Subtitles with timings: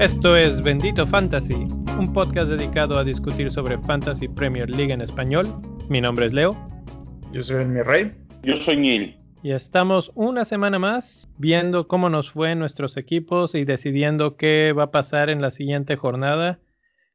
[0.00, 1.66] Esto es Bendito Fantasy,
[1.98, 5.46] un podcast dedicado a discutir sobre Fantasy Premier League en español.
[5.90, 6.56] Mi nombre es Leo.
[7.32, 8.12] Yo soy mi rey.
[8.42, 9.18] Yo soy Neil.
[9.42, 14.72] Y estamos una semana más viendo cómo nos fue en nuestros equipos y decidiendo qué
[14.72, 16.60] va a pasar en la siguiente jornada.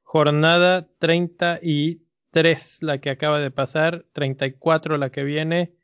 [0.02, 5.75] Jornada 33, la que acaba de pasar, 34 la que viene.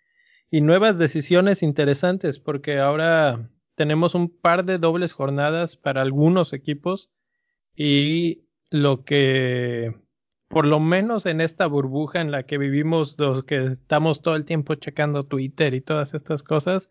[0.54, 7.10] Y nuevas decisiones interesantes porque ahora tenemos un par de dobles jornadas para algunos equipos
[7.74, 9.96] y lo que
[10.50, 14.44] por lo menos en esta burbuja en la que vivimos los que estamos todo el
[14.44, 16.90] tiempo checando Twitter y todas estas cosas,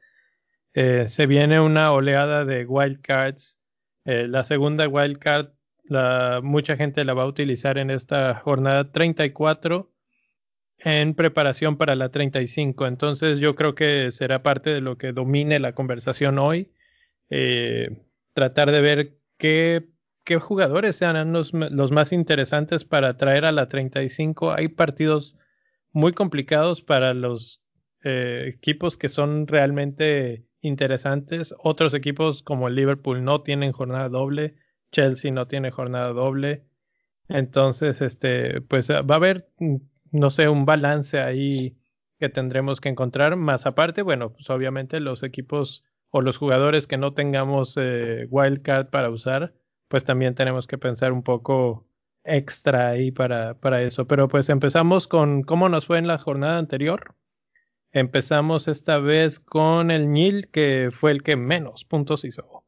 [0.73, 3.59] eh, se viene una oleada de wildcards.
[4.07, 5.51] Eh, la segunda wildcard,
[5.85, 9.93] la, mucha gente la va a utilizar en esta jornada 34
[10.81, 12.87] en preparación para la 35.
[12.87, 16.71] Entonces yo creo que será parte de lo que domine la conversación hoy
[17.31, 17.97] eh,
[18.35, 19.89] tratar de ver qué,
[20.25, 24.53] qué jugadores sean los, los, más interesantes para traer a la 35.
[24.53, 25.37] Hay partidos
[25.93, 27.63] muy complicados para los
[28.03, 31.55] eh, equipos que son realmente interesantes.
[31.59, 34.57] Otros equipos como el Liverpool no tienen jornada doble.
[34.93, 36.65] Chelsea no tiene jornada doble.
[37.29, 39.49] Entonces, este, pues va a haber,
[40.13, 41.77] no sé, un balance ahí
[42.19, 43.37] que tendremos que encontrar.
[43.37, 48.91] Más aparte, bueno, pues obviamente los equipos o los jugadores que no tengamos eh, wildcard
[48.91, 49.55] para usar,
[49.89, 51.87] pues también tenemos que pensar un poco
[52.25, 54.07] extra ahí para, para eso.
[54.07, 57.15] Pero pues empezamos con cómo nos fue en la jornada anterior.
[57.93, 62.65] Empezamos esta vez con el Nil, que fue el que menos puntos hizo.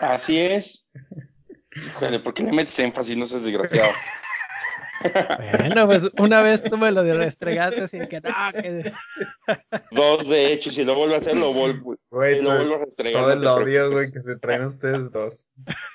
[0.00, 0.86] Así es.
[1.76, 3.16] Híjole, ¿por qué le metes énfasis?
[3.16, 3.92] No seas desgraciado.
[5.58, 8.92] Bueno, pues una vez tú me lo restregaste sin que no, que...
[9.90, 13.22] Dos, de hecho, si lo vuelvo a hacer, lo vuelvo, lo vuelvo a restregar.
[13.22, 15.48] Todo el odio, güey, que se traen ustedes dos.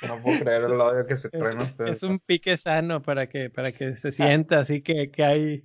[0.07, 1.97] No puedo creer el odio que se traen es, ustedes.
[1.97, 5.63] Es un pique sano para que, para que se sienta así que, que hay...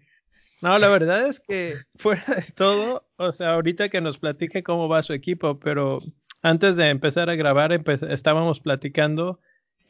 [0.60, 4.88] No, la verdad es que fuera de todo, o sea, ahorita que nos platique cómo
[4.88, 5.98] va su equipo, pero
[6.42, 7.72] antes de empezar a grabar
[8.08, 9.41] estábamos platicando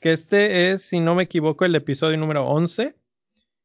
[0.00, 2.96] que este es, si no me equivoco, el episodio número 11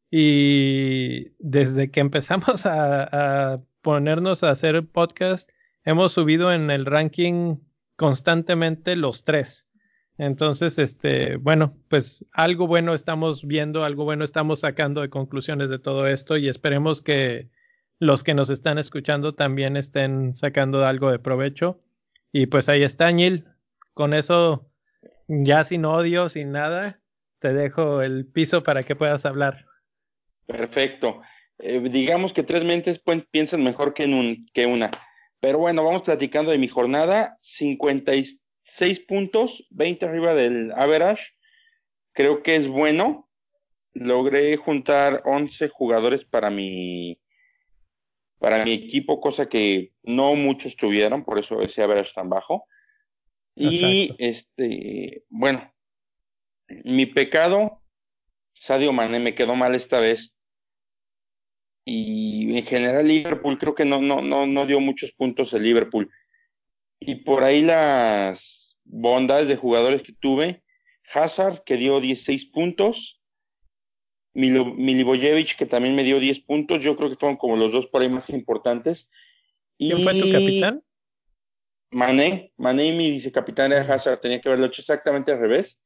[0.09, 5.49] y desde que empezamos a, ponernos a hacer podcast,
[5.85, 7.57] hemos subido en el ranking
[7.95, 9.67] constantemente los tres.
[10.17, 15.79] Entonces, este, bueno, pues algo bueno estamos viendo, algo bueno estamos sacando de conclusiones de
[15.79, 17.49] todo esto y esperemos que
[17.99, 21.81] los que nos están escuchando también estén sacando algo de provecho.
[22.31, 23.45] Y pues ahí está, Nil.
[23.93, 24.69] Con eso,
[25.27, 26.99] ya sin odio, sin nada,
[27.39, 29.65] te dejo el piso para que puedas hablar.
[30.47, 31.21] Perfecto.
[31.59, 34.89] Eh, digamos que tres mentes piensan mejor que, en un, que una.
[35.39, 37.37] Pero bueno, vamos platicando de mi jornada.
[37.41, 41.23] 56 puntos, 20 arriba del average.
[42.13, 43.29] Creo que es bueno.
[43.93, 47.19] Logré juntar 11 jugadores para mi,
[48.39, 52.65] para mi equipo, cosa que no muchos tuvieron, por eso ese average tan bajo.
[53.55, 55.73] Y este, bueno,
[56.83, 57.81] mi pecado,
[58.53, 60.36] Sadio Mané me quedó mal esta vez
[61.89, 66.11] y en general Liverpool creo que no, no, no, no dio muchos puntos el Liverpool.
[66.99, 70.63] Y por ahí las bondades de jugadores que tuve,
[71.13, 73.21] Hazard que dio 16 puntos,
[74.33, 78.01] Milivojevic que también me dio 10 puntos, yo creo que fueron como los dos por
[78.01, 79.09] ahí más importantes.
[79.77, 80.83] ¿Quién fue tu capitán?
[81.89, 85.79] Mané, Mané y mi vicecapitán era Hazard, tenía que haberlo hecho exactamente al revés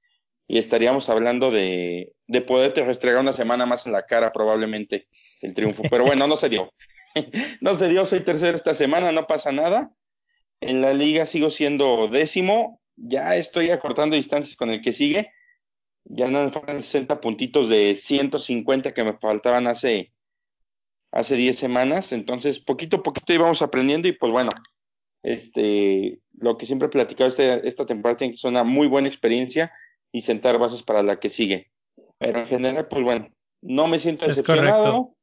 [0.52, 5.08] y estaríamos hablando de, de poderte restregar una semana más en la cara probablemente
[5.42, 5.82] el triunfo.
[5.90, 6.74] Pero bueno, no se dio.
[7.62, 9.94] no se dio, soy tercero esta semana, no pasa nada.
[10.60, 15.32] En la liga sigo siendo décimo, ya estoy acortando distancias con el que sigue.
[16.04, 20.12] Ya no me faltan 60 puntitos de 150 que me faltaban hace,
[21.14, 22.12] hace 10 semanas.
[22.12, 24.50] Entonces, poquito a poquito íbamos aprendiendo y pues bueno,
[25.24, 29.08] este, lo que siempre he platicado este, esta temporada tiene que ser una muy buena
[29.08, 29.72] experiencia
[30.12, 31.72] y sentar bases para la que sigue.
[32.18, 33.30] Pero en general, pues bueno,
[33.62, 35.16] no me siento decepcionado.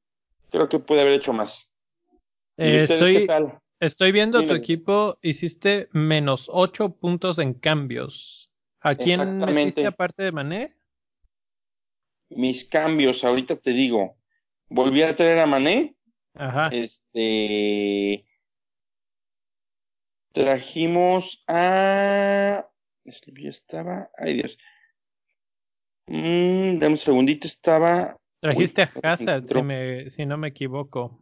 [0.50, 1.68] Creo que pude haber hecho más.
[2.56, 3.26] Eh, estoy,
[3.78, 8.50] estoy viendo tu equipo, hiciste menos ocho puntos en cambios.
[8.80, 10.76] ¿A quién metiste aparte de Mané?
[12.30, 14.16] Mis cambios, ahorita te digo,
[14.68, 15.96] volví a tener a Mané.
[16.34, 16.68] Ajá.
[16.72, 18.24] Este.
[20.32, 22.68] Trajimos a.
[23.04, 24.10] Ya estaba.
[24.16, 24.58] Ay, Dios.
[26.08, 28.16] Mm, dame un segundito, estaba.
[28.40, 31.20] Trajiste a Hazard, si, me, si no me equivoco.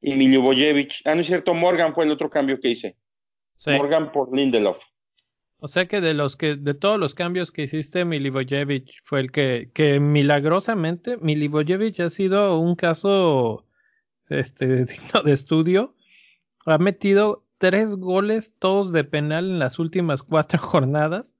[0.00, 1.02] y Milivojevic.
[1.04, 2.96] Ah, no es cierto, Morgan fue el otro cambio que hice.
[3.66, 4.78] Morgan por Lindelof.
[5.60, 9.32] O sea que de los que, de todos los cambios que hiciste, Milivojevic fue el
[9.32, 13.66] que, que milagrosamente, Milivojevic ha sido un caso
[14.28, 15.96] este digno de estudio.
[16.64, 21.34] Ha metido tres goles, todos de penal en las últimas cuatro jornadas.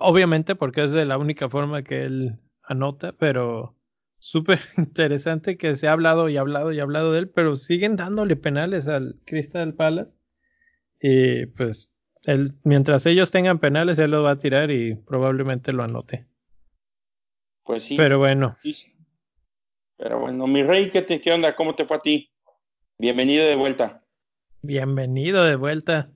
[0.00, 3.76] Obviamente porque es de la única forma que él anota, pero
[4.18, 8.36] súper interesante que se ha hablado y hablado y hablado de él, pero siguen dándole
[8.36, 10.18] penales al Crystal Palace.
[11.00, 11.92] Y pues
[12.24, 16.26] él, mientras ellos tengan penales, él lo va a tirar y probablemente lo anote.
[17.64, 17.96] Pues sí.
[17.96, 18.56] Pero bueno.
[19.96, 21.54] Pero bueno, mi rey, ¿qué, te, ¿qué onda?
[21.54, 22.30] ¿Cómo te fue a ti?
[22.98, 24.02] Bienvenido de vuelta.
[24.62, 26.13] Bienvenido de vuelta.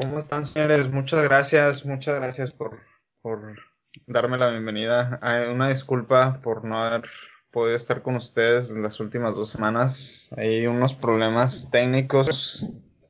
[0.00, 0.90] ¿Cómo están, señores?
[0.90, 2.80] Muchas gracias, muchas gracias por,
[3.20, 3.58] por
[4.06, 5.20] darme la bienvenida.
[5.52, 7.02] Una disculpa por no haber
[7.50, 10.30] podido estar con ustedes en las últimas dos semanas.
[10.38, 12.66] Hay unos problemas técnicos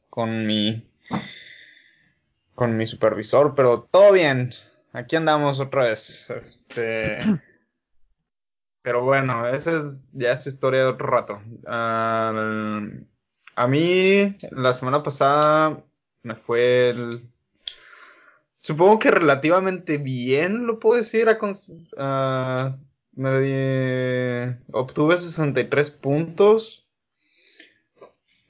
[0.08, 0.90] con mi
[2.56, 4.50] con mi supervisor, pero todo bien.
[4.93, 6.28] Aquí andamos otra vez.
[6.31, 7.20] Este
[8.82, 11.40] pero bueno, esa es ya es historia de otro rato.
[11.69, 12.81] Ah,
[13.54, 15.84] a mí, la semana pasada
[16.22, 17.28] me fue el...
[18.61, 21.28] Supongo que relativamente bien, lo puedo decir.
[21.96, 22.75] A
[23.20, 26.87] me obtuve 63 puntos.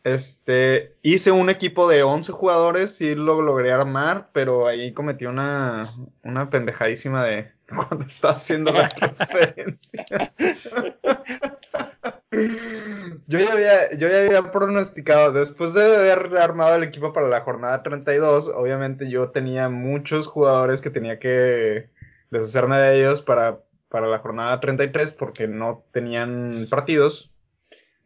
[0.03, 5.95] Este, hice un equipo de 11 jugadores y lo logré armar, pero ahí cometí una,
[6.23, 10.07] una pendejadísima de cuando estaba haciendo las transferencias.
[12.31, 17.41] yo, ya había, yo ya había pronosticado, después de haber armado el equipo para la
[17.41, 21.91] jornada 32, obviamente yo tenía muchos jugadores que tenía que
[22.31, 27.33] deshacerme de ellos para, para la jornada 33 porque no tenían partidos.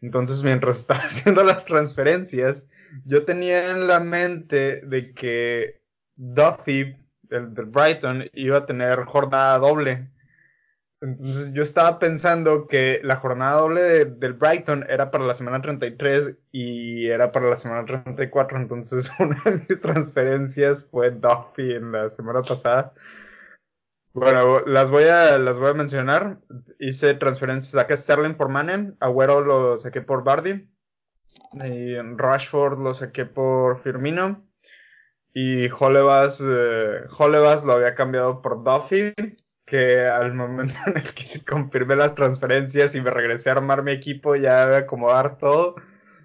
[0.01, 2.69] Entonces, mientras estaba haciendo las transferencias,
[3.05, 5.81] yo tenía en la mente de que
[6.17, 6.97] Duffy
[7.31, 10.09] el del Brighton iba a tener jornada doble.
[11.05, 16.39] Entonces yo estaba pensando que la jornada doble del Brighton era para la semana 33
[16.51, 18.59] y era para la semana 34.
[18.59, 22.95] Entonces una de mis transferencias fue Duffy en la semana pasada.
[24.15, 26.39] Bueno, las voy a, las voy a mencionar.
[26.79, 30.71] Hice transferencias, saqué Sterling por Manen, Agüero lo saqué por Bardi,
[31.53, 34.47] y Rashford lo saqué por Firmino,
[35.35, 39.13] y Holebas, eh, lo había cambiado por Duffy,
[39.65, 43.93] que al momento en el que confirmé las transferencias y me regresé a armar mi
[43.93, 45.77] equipo ya de acomodar todo,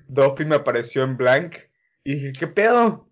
[0.08, 1.56] Duffy me apareció en blank
[2.04, 3.08] y dije, ¿qué pedo?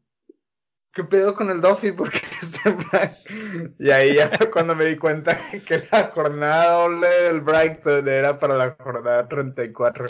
[0.91, 1.91] ¿Qué pedo con el Duffy?
[1.91, 3.75] Porque está en blank.
[3.79, 8.55] Y ahí ya cuando me di cuenta que la jornada doble del Brighton era para
[8.55, 10.05] la jornada 34.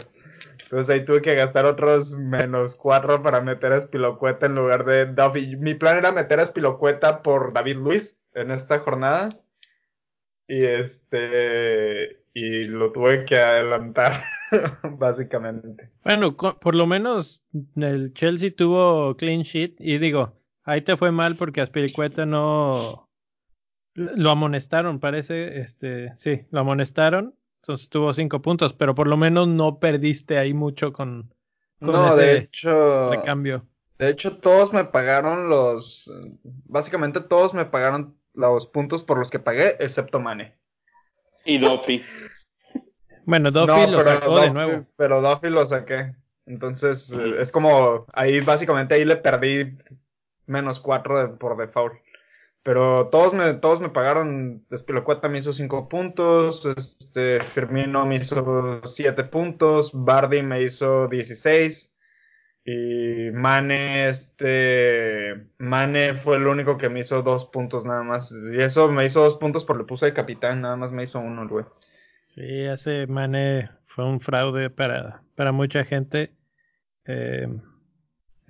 [0.52, 5.08] Entonces ahí tuve que gastar otros menos cuatro para meter a Espilocueta en lugar de
[5.08, 5.58] Duffy.
[5.58, 9.30] Mi plan era meter a Espilocueta por David Luis en esta jornada.
[10.48, 12.24] Y este.
[12.34, 14.24] Y lo tuve que adelantar,
[14.84, 15.90] básicamente.
[16.04, 17.44] Bueno, por lo menos
[17.76, 19.76] el Chelsea tuvo clean sheet.
[19.80, 23.10] Y digo, ahí te fue mal porque a Espilocueta no.
[23.96, 25.60] Lo amonestaron, parece.
[25.60, 27.34] Este, sí, lo amonestaron
[27.68, 31.34] entonces tuvo cinco puntos, pero por lo menos no perdiste ahí mucho con,
[31.80, 33.66] no, de hecho, recambio.
[34.00, 36.12] De hecho, todos me pagaron los.
[36.66, 40.56] Básicamente todos me pagaron los puntos por los que pagué, excepto Mane.
[41.44, 42.04] Y Duffy.
[43.26, 44.86] bueno, Duffy lo sacó de nuevo.
[44.96, 46.14] Pero Duffy lo saqué.
[46.46, 48.06] Entonces, es como.
[48.14, 49.78] Ahí básicamente ahí le perdí
[50.46, 51.96] menos cuatro por default.
[52.64, 54.66] Pero todos me, todos me pagaron.
[54.70, 56.66] Despilocueta me hizo 5 puntos.
[56.66, 59.92] Este, Firmino me hizo 7 puntos.
[59.94, 61.94] Bardi me hizo 16.
[62.70, 65.48] Y Mane, este.
[65.58, 68.34] Mane fue el único que me hizo 2 puntos nada más.
[68.54, 70.60] Y eso me hizo 2 puntos porque le puse de capitán.
[70.60, 71.66] Nada más me hizo uno el güey.
[72.24, 76.34] Sí, ese Mane fue un fraude para, para mucha gente.
[77.06, 77.48] Eh,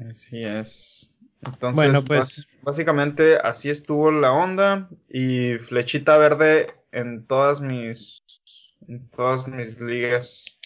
[0.10, 1.12] Así es.
[1.46, 8.24] Entonces, bueno, pues básicamente así estuvo la onda y flechita verde en todas mis
[8.88, 10.60] en todas mis ligas.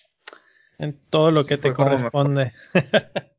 [0.78, 2.54] En todo lo que te corresponde.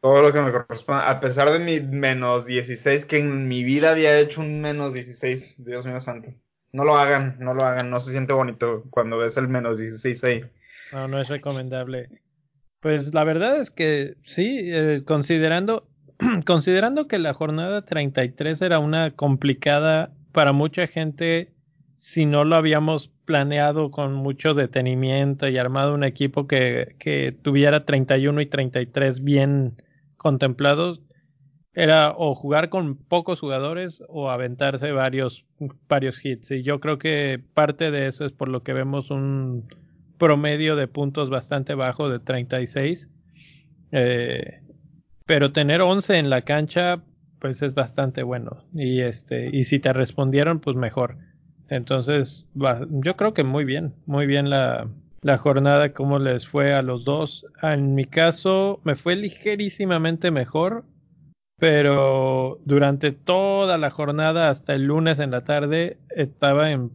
[0.00, 1.02] todo lo que me corresponde.
[1.06, 5.64] A pesar de mi menos 16, que en mi vida había hecho un menos 16,
[5.64, 6.32] Dios mío santo.
[6.72, 10.24] No lo hagan, no lo hagan, no se siente bonito cuando ves el menos 16
[10.24, 10.44] ahí.
[10.92, 12.08] No, no es recomendable.
[12.80, 15.90] Pues la verdad es que sí, eh, considerando
[16.46, 21.52] considerando que la jornada 33 era una complicada para mucha gente,
[22.00, 27.84] si no lo habíamos planeado con mucho detenimiento y armado un equipo que, que tuviera
[27.84, 29.82] 31 y 33 bien
[30.16, 31.02] contemplados,
[31.74, 35.44] era o jugar con pocos jugadores o aventarse varios,
[35.88, 36.50] varios hits.
[36.52, 39.68] Y yo creo que parte de eso es por lo que vemos un
[40.16, 43.10] promedio de puntos bastante bajo de 36.
[43.92, 44.62] Eh,
[45.26, 47.02] pero tener 11 en la cancha,
[47.38, 48.64] pues es bastante bueno.
[48.72, 51.18] Y este, y si te respondieron, pues mejor.
[51.70, 54.88] Entonces, yo creo que muy bien, muy bien la,
[55.22, 57.46] la jornada, cómo les fue a los dos.
[57.62, 60.84] En mi caso, me fue ligerísimamente mejor
[61.60, 66.90] pero durante toda la jornada hasta el lunes en la tarde estaba en,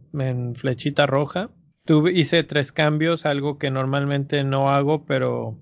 [0.56, 1.50] flechita roja.
[1.84, 5.56] Tuve, hice tres cambios, algo que normalmente no hago, pero,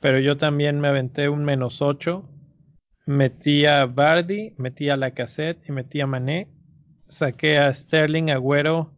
[0.00, 2.26] pero yo también me aventé un menos ocho.
[3.04, 6.48] Metí a Bardi, metí a la cassette y metí a Mané.
[7.08, 8.92] Saqué a Sterling, Agüero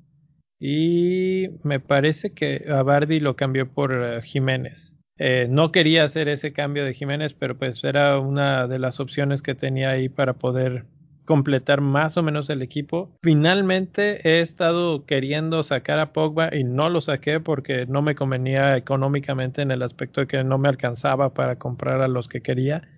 [0.59, 4.97] y me parece que a Bardi lo cambió por eh, Jiménez.
[5.19, 9.43] Eh, no quería hacer ese cambio de Jiménez, pero pues era una de las opciones
[9.43, 10.87] que tenía ahí para poder
[11.25, 13.11] completar más o menos el equipo.
[13.23, 18.77] Finalmente he estado queriendo sacar a Pogba y no lo saqué porque no me convenía
[18.77, 22.89] económicamente en el aspecto de que no me alcanzaba para comprar a los que quería.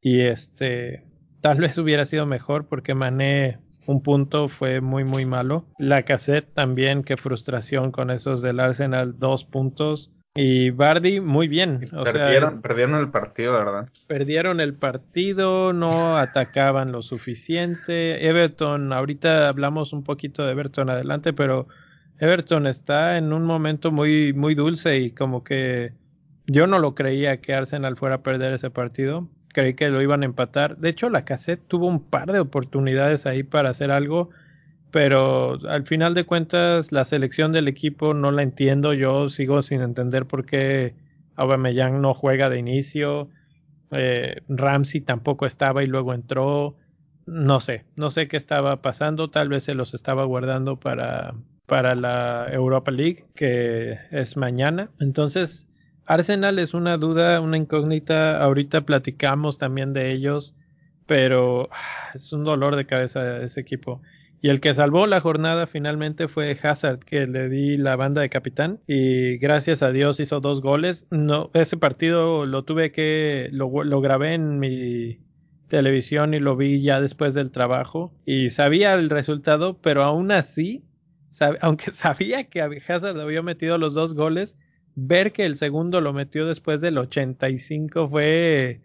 [0.00, 1.04] Y este,
[1.40, 5.64] tal vez hubiera sido mejor porque Mané un punto fue muy muy malo.
[5.78, 10.12] La cassette también, qué frustración con esos del Arsenal, dos puntos.
[10.34, 11.86] Y Bardi, muy bien.
[12.04, 13.88] perdieron, perdieron el partido, ¿verdad?
[14.06, 18.28] Perdieron el partido, no atacaban lo suficiente.
[18.28, 21.66] Everton, ahorita hablamos un poquito de Everton adelante, pero
[22.18, 25.94] Everton está en un momento muy, muy dulce y como que
[26.46, 29.28] yo no lo creía que Arsenal fuera a perder ese partido.
[29.52, 30.76] Creí que lo iban a empatar.
[30.76, 34.30] De hecho, la cassette tuvo un par de oportunidades ahí para hacer algo
[34.90, 38.94] pero al final de cuentas la selección del equipo no la entiendo.
[38.94, 40.94] Yo sigo sin entender por qué
[41.36, 43.28] Aubameyang no juega de inicio.
[43.90, 46.76] Eh, Ramsey tampoco estaba y luego entró.
[47.26, 49.30] No sé, no sé qué estaba pasando.
[49.30, 51.34] Tal vez se los estaba guardando para,
[51.66, 54.90] para la Europa League, que es mañana.
[55.00, 55.67] Entonces,
[56.08, 58.42] Arsenal es una duda, una incógnita.
[58.42, 60.56] Ahorita platicamos también de ellos,
[61.06, 64.00] pero ah, es un dolor de cabeza ese equipo.
[64.40, 68.30] Y el que salvó la jornada finalmente fue Hazard, que le di la banda de
[68.30, 71.06] capitán y gracias a Dios hizo dos goles.
[71.10, 73.68] No, ese partido lo tuve que, lo,
[74.00, 75.18] grabé en mi
[75.68, 80.84] televisión y lo vi ya después del trabajo y sabía el resultado, pero aún así,
[81.60, 84.56] aunque sabía que Hazard había metido los dos goles,
[85.06, 88.80] ver que el segundo lo metió después del 85 fue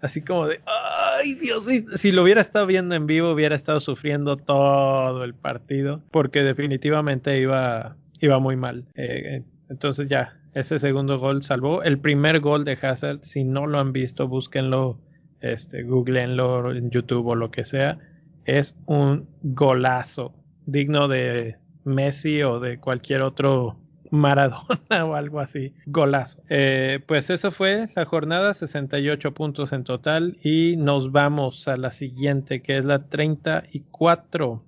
[0.00, 4.36] así como de, ay Dios, si, lo hubiera estado viendo en vivo hubiera estado sufriendo
[4.36, 8.84] todo el partido porque definitivamente iba, iba muy mal.
[8.94, 11.82] Eh, entonces ya, ese segundo gol salvó.
[11.82, 14.98] El primer gol de Hazard, si no lo han visto, búsquenlo,
[15.40, 17.98] este, googleenlo en YouTube o lo que sea.
[18.46, 20.34] Es un golazo
[20.64, 23.76] digno de Messi o de cualquier otro
[24.10, 25.74] Maradona o algo así.
[25.86, 26.42] Golazo.
[26.48, 31.92] Eh, pues eso fue la jornada, 68 puntos en total y nos vamos a la
[31.92, 34.62] siguiente que es la 34.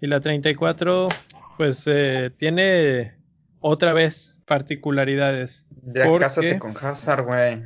[0.00, 1.08] Y la 34
[1.56, 3.14] pues eh, tiene
[3.60, 5.64] otra vez particularidades.
[5.86, 7.62] Ya cásate con Hazard, güey.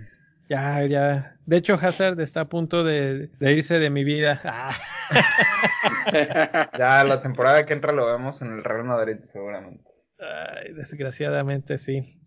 [0.48, 1.36] Ya, ya.
[1.44, 4.40] De hecho, Hazard está a punto de, irse de mi vida.
[6.78, 9.84] ya, la temporada que entra lo vemos en el Real Madrid, seguramente.
[10.18, 12.18] Ay, desgraciadamente sí.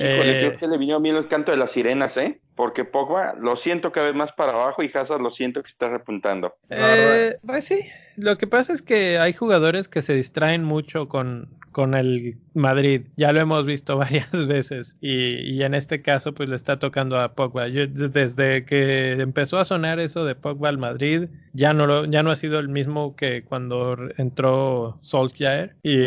[0.00, 2.40] Híjole, creo eh, que le vino bien el canto de las sirenas, ¿eh?
[2.54, 5.90] Porque Pogba lo siento cada vez más para abajo y Hazard lo siento que está
[5.90, 6.54] repuntando.
[6.70, 7.80] Eh, pues sí,
[8.16, 13.02] lo que pasa es que hay jugadores que se distraen mucho con, con el Madrid.
[13.16, 17.20] Ya lo hemos visto varias veces y, y, en este caso pues le está tocando
[17.20, 17.68] a Pogba.
[17.68, 22.22] Yo, desde que empezó a sonar eso de Pogba al Madrid, ya no, lo, ya
[22.22, 26.06] no ha sido el mismo que cuando entró Solskjaer y,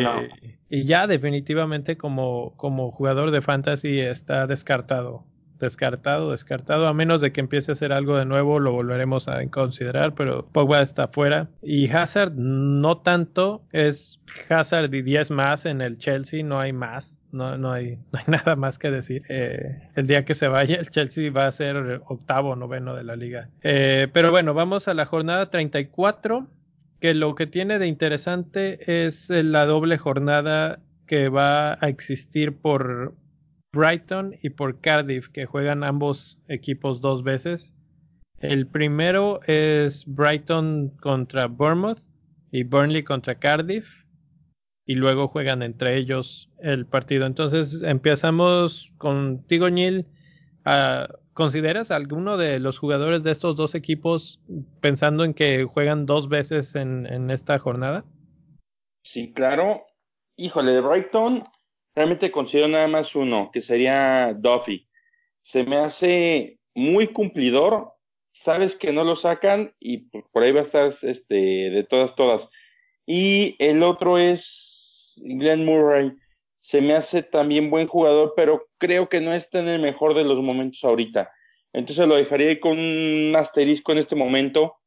[0.73, 5.23] y ya definitivamente como, como jugador de fantasy está descartado
[5.59, 9.45] descartado, descartado, a menos de que empiece a hacer algo de nuevo, lo volveremos a
[9.47, 11.47] considerar, pero Pogba está fuera.
[11.61, 17.21] Y Hazard no tanto, es Hazard y 10 más en el Chelsea, no hay más.
[17.31, 19.23] No, no, hay, no hay nada más que decir.
[19.29, 23.15] Eh, el día que se vaya, el Chelsea va a ser octavo, noveno de la
[23.15, 23.47] liga.
[23.61, 26.47] Eh, pero bueno, vamos a la jornada 34,
[27.03, 33.13] que lo que tiene de interesante es la doble jornada que va a existir por,
[33.73, 37.75] Brighton y por Cardiff, que juegan ambos equipos dos veces.
[38.39, 41.99] El primero es Brighton contra Bournemouth
[42.53, 44.05] y Burnley contra Cardiff.
[44.85, 47.25] y luego juegan entre ellos el partido.
[47.25, 50.05] Entonces empezamos contigo, Neil.
[50.63, 54.39] Ah, ¿Consideras alguno de los jugadores de estos dos equipos
[54.81, 58.05] pensando en que juegan dos veces en, esta jornada?
[59.03, 59.83] Sí, claro.
[60.37, 61.43] Híjole, de Brighton
[61.95, 64.87] realmente considero nada más uno, que sería Duffy.
[65.41, 67.93] Se me hace muy cumplidor.
[68.31, 72.47] Sabes que no lo sacan y por ahí va a estar este, de todas, todas.
[73.07, 76.13] Y el otro es Glenn Murray
[76.63, 80.23] se me hace también buen jugador, pero creo que no está en el mejor de
[80.23, 81.29] los momentos ahorita.
[81.73, 84.77] Entonces lo dejaría con un asterisco en este momento.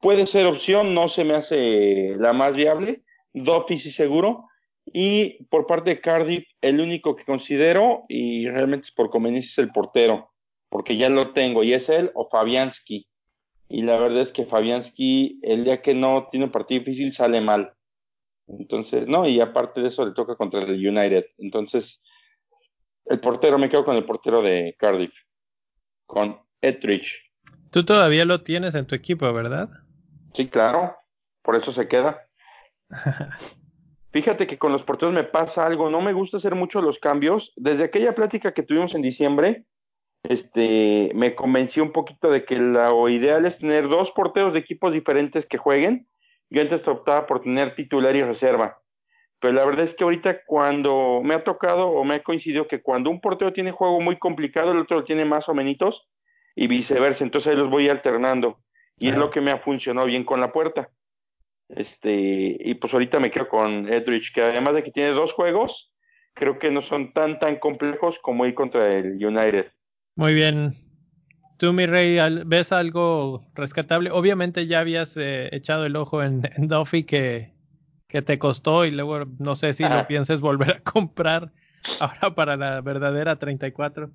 [0.00, 3.02] Puede ser opción, no se me hace la más viable.
[3.34, 4.44] Duffy sí seguro.
[4.86, 9.58] Y por parte de Cardiff, el único que considero, y realmente es por conveniencia, es
[9.58, 10.30] el portero,
[10.68, 13.08] porque ya lo tengo, y es él o Fabianski.
[13.68, 17.40] Y la verdad es que Fabianski, el día que no tiene un partido difícil, sale
[17.40, 17.72] mal.
[18.48, 21.26] Entonces, no, y aparte de eso le toca contra el United.
[21.38, 22.00] Entonces,
[23.06, 25.12] el portero, me quedo con el portero de Cardiff,
[26.06, 27.32] con Etrich.
[27.70, 29.70] Tú todavía lo tienes en tu equipo, ¿verdad?
[30.34, 30.96] Sí, claro,
[31.42, 32.28] por eso se queda.
[34.12, 37.52] Fíjate que con los porteros me pasa algo, no me gusta hacer mucho los cambios.
[37.56, 39.64] Desde aquella plática que tuvimos en diciembre,
[40.22, 44.92] este, me convenció un poquito de que lo ideal es tener dos porteros de equipos
[44.92, 46.06] diferentes que jueguen
[46.52, 48.78] yo antes optaba por tener titular y reserva.
[49.40, 52.82] Pero la verdad es que ahorita cuando me ha tocado o me ha coincidido que
[52.82, 56.06] cuando un portero tiene juego muy complicado, el otro lo tiene más o menos
[56.54, 57.24] y viceversa.
[57.24, 58.60] Entonces ahí los voy alternando.
[58.98, 60.90] Y es lo que me ha funcionado bien con la puerta.
[61.68, 65.92] Este, y pues ahorita me quedo con Edrich, que además de que tiene dos juegos,
[66.34, 69.72] creo que no son tan tan complejos como ir contra el United.
[70.14, 70.74] Muy bien,
[71.62, 74.10] Tú, mi rey, ¿ves algo rescatable?
[74.10, 77.52] Obviamente ya habías eh, echado el ojo en, Duffy que,
[78.08, 81.52] que, te costó y luego no sé si lo pienses volver a comprar
[82.00, 84.10] ahora para la verdadera 34.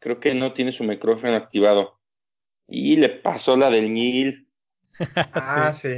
[0.00, 1.98] Creo que no tiene su micrófono activado.
[2.68, 4.46] Y le pasó la del Nil.
[5.32, 5.88] ah, sí,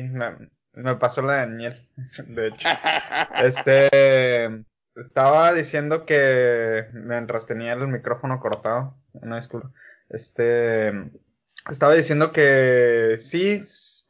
[0.74, 1.72] me, pasó la del Nil,
[2.28, 2.68] de hecho.
[3.42, 4.46] Este,
[4.94, 9.72] estaba diciendo que mientras tenía el micrófono cortado, una disculpa.
[10.08, 10.92] Este,
[11.68, 13.60] estaba diciendo que sí,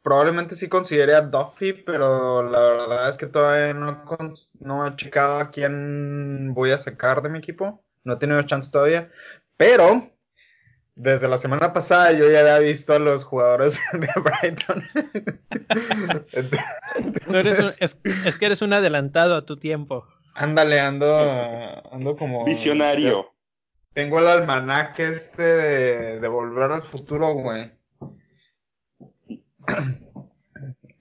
[0.01, 4.05] probablemente sí considere a Duffy, pero la verdad es que todavía no,
[4.59, 7.83] no he checado a quién voy a sacar de mi equipo.
[8.03, 9.09] No he tenido chance todavía.
[9.57, 10.09] Pero,
[10.95, 14.85] desde la semana pasada yo ya había visto a los jugadores de Brighton.
[17.79, 20.07] es, que eres un adelantado a tu tiempo.
[20.33, 22.45] Ándale, ando, ando como...
[22.45, 23.33] Visionario.
[23.93, 27.71] Tengo el almanaque este de, Volver al Futuro, güey.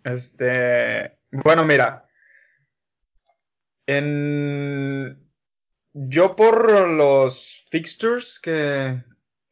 [0.05, 1.19] Este.
[1.31, 2.09] Bueno, mira.
[3.87, 5.23] En.
[5.93, 9.03] Yo por los fixtures que,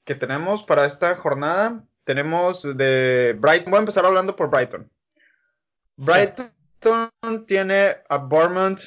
[0.04, 3.70] que tenemos para esta jornada, tenemos de Brighton.
[3.70, 4.90] Voy a empezar hablando por Brighton.
[5.96, 6.52] Brighton
[7.46, 8.80] tiene a Bournemouth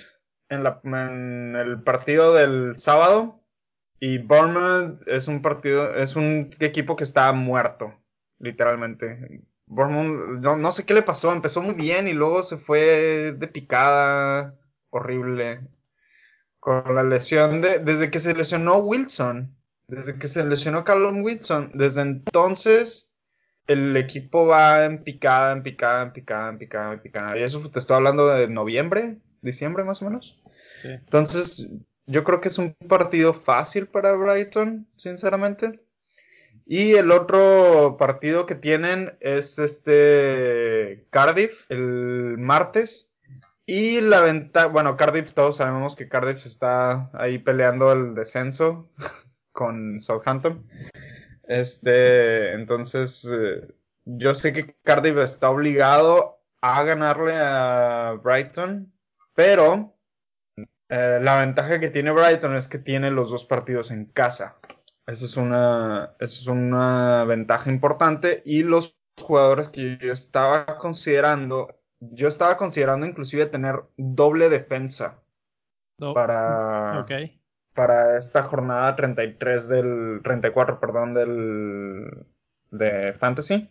[0.48, 3.39] en, la, en el partido del sábado
[4.00, 7.94] y Bournemouth es un partido, es un equipo que está muerto,
[8.40, 9.42] literalmente.
[9.66, 13.48] Bournemouth, no, no sé qué le pasó, empezó muy bien y luego se fue de
[13.48, 14.58] picada,
[14.90, 15.68] horrible.
[16.60, 19.56] Con la lesión de, desde que se lesionó Wilson,
[19.88, 23.10] desde que se lesionó Callum Wilson, desde entonces
[23.68, 27.38] el equipo va en picada, en picada, en picada, en picada, en picada.
[27.38, 30.42] Y eso te estoy hablando de noviembre, diciembre más o menos.
[30.82, 30.90] Sí.
[30.90, 31.68] Entonces,
[32.10, 35.80] yo creo que es un partido fácil para Brighton, sinceramente.
[36.66, 43.12] Y el otro partido que tienen es este Cardiff el martes.
[43.68, 48.90] Y la ventaja, bueno, Cardiff, todos sabemos que Cardiff está ahí peleando el descenso
[49.52, 50.68] con Southampton.
[51.48, 53.68] Este, entonces, eh,
[54.06, 58.92] yo sé que Cardiff está obligado a ganarle a Brighton,
[59.36, 59.99] pero
[60.90, 64.58] eh, la ventaja que tiene Brighton es que tiene los dos partidos en casa.
[65.06, 68.42] Esa es una, es una ventaja importante.
[68.44, 75.20] Y los jugadores que yo estaba considerando, yo estaba considerando inclusive tener doble defensa
[75.98, 77.06] para,
[77.76, 82.26] para esta jornada 33 del, 34, perdón, del,
[82.72, 83.70] de Fantasy.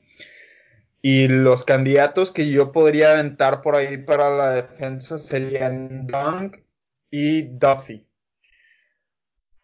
[1.02, 6.58] Y los candidatos que yo podría aventar por ahí para la defensa serían Dunk
[7.10, 8.06] y Duffy.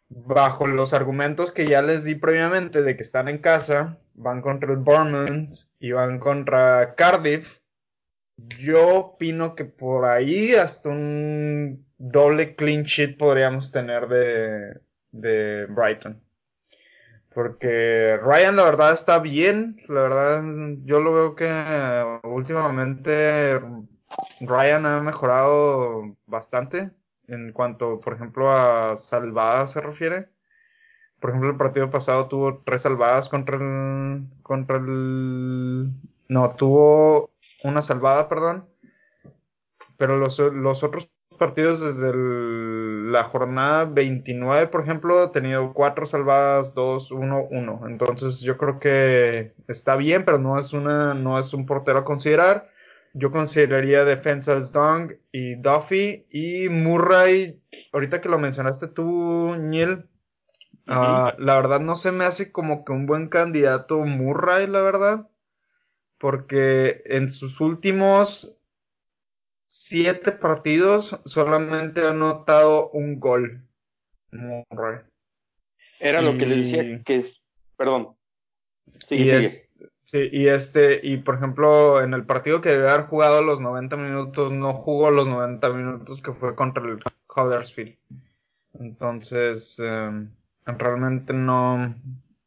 [0.09, 4.73] Bajo los argumentos que ya les di previamente de que están en casa, van contra
[4.73, 7.61] el Bournemouth y van contra Cardiff.
[8.37, 14.81] Yo opino que por ahí hasta un doble clean sheet podríamos tener de,
[15.13, 16.21] de Brighton.
[17.33, 20.45] Porque Ryan la verdad está bien, la verdad
[20.85, 21.49] yo lo veo que
[22.23, 23.61] últimamente
[24.41, 26.91] Ryan ha mejorado bastante
[27.29, 30.29] en cuanto, por ejemplo, a salvadas se refiere.
[31.21, 35.91] Por ejemplo, el partido pasado tuvo tres salvadas contra el, contra el,
[36.29, 37.31] no, tuvo
[37.63, 38.67] una salvada, perdón.
[39.97, 41.09] Pero los, los otros
[41.39, 42.13] partidos desde
[43.11, 47.83] la jornada 29, por ejemplo, ha tenido cuatro salvadas, dos, uno, uno.
[47.87, 52.05] Entonces yo creo que está bien, pero no es una, no es un portero a
[52.05, 52.69] considerar.
[53.17, 57.63] Yo consideraría defensas Dong y Duffy y Murray.
[57.93, 60.09] Ahorita que lo mencionaste tú, Neil,
[60.89, 65.29] ah, la verdad no se me hace como que un buen candidato Murray, la verdad.
[66.19, 68.57] Porque en sus últimos
[69.69, 73.65] siete partidos solamente ha anotado un gol.
[74.33, 75.03] Murray.
[76.01, 77.45] Era lo que le decía que es,
[77.77, 78.17] perdón.
[79.09, 79.31] y
[80.05, 83.97] sí, y este, y por ejemplo, en el partido que debe haber jugado los 90
[83.97, 87.01] minutos, no jugó los 90 minutos que fue contra el
[87.35, 87.97] Huddersfield.
[88.75, 90.31] Entonces, em,
[90.67, 91.95] realmente no,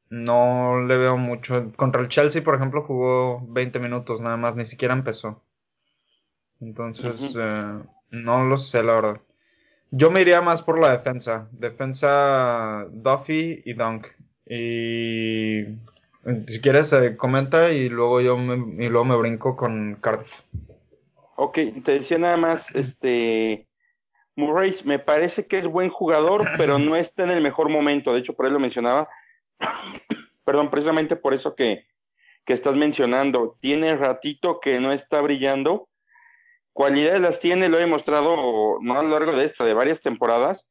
[0.09, 1.71] no le veo mucho.
[1.75, 5.43] Contra el Chelsea, por ejemplo, jugó 20 minutos nada más, ni siquiera empezó.
[6.59, 7.79] Entonces, eh,
[8.11, 9.21] no lo sé, la verdad.
[9.91, 11.47] Yo me iría más por la defensa.
[11.51, 14.07] Defensa Duffy y Dunk.
[14.45, 15.63] Y
[16.47, 20.41] si quieres, eh, comenta y luego yo me, y luego me brinco con Cardiff.
[21.35, 23.67] Ok, te decía nada más, este
[24.35, 28.13] Murray me parece que es buen jugador, pero no está en el mejor momento.
[28.13, 29.09] De hecho, por ahí lo mencionaba.
[30.45, 31.85] Perdón, precisamente por eso que,
[32.45, 33.57] que estás mencionando.
[33.59, 35.89] Tiene ratito que no está brillando
[36.77, 40.67] Cualidades las tiene, lo he demostrado no a lo largo de esta, de varias temporadas,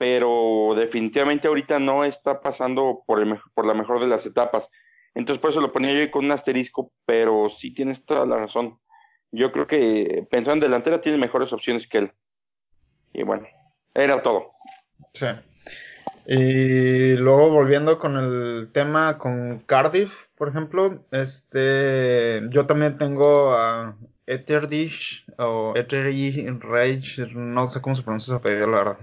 [0.00, 4.66] pero definitivamente ahorita no está pasando por, la mejor de las etapas.
[5.14, 8.78] Entonces por eso lo ponía yo con un asterisco, pero sí tienes toda la razón.
[9.30, 12.12] Yo creo que pensando en delantera tiene mejores opciones que él.
[13.12, 13.46] Y bueno,
[13.92, 14.52] era todo.
[15.12, 15.26] Sí.
[16.24, 23.98] Y luego volviendo con el tema con Cardiff, por ejemplo, este, yo también tengo a
[24.30, 28.98] Eterdish o Rage, no sé cómo se pronuncia su apellido, la verdad.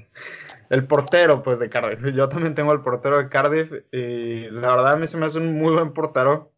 [0.69, 2.13] El portero, pues, de Cardiff.
[2.15, 5.39] Yo también tengo el portero de Cardiff y la verdad a mí se me hace
[5.39, 6.53] un muy buen portero.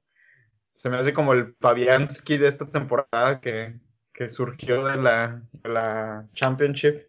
[0.74, 3.80] Se me hace como el Paviansky de esta temporada que,
[4.14, 7.08] que surgió de la, de la Championship.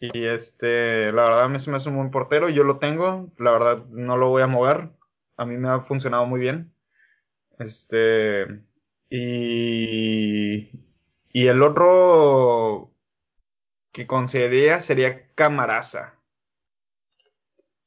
[0.00, 2.48] Y este, la verdad a mí se me hace un buen portero.
[2.48, 3.32] Yo lo tengo.
[3.38, 4.90] La verdad no lo voy a mover.
[5.36, 6.72] A mí me ha funcionado muy bien.
[7.58, 8.46] Este,
[9.10, 10.70] y,
[11.32, 12.92] y el otro
[13.92, 16.14] que consideraría sería Camaraza.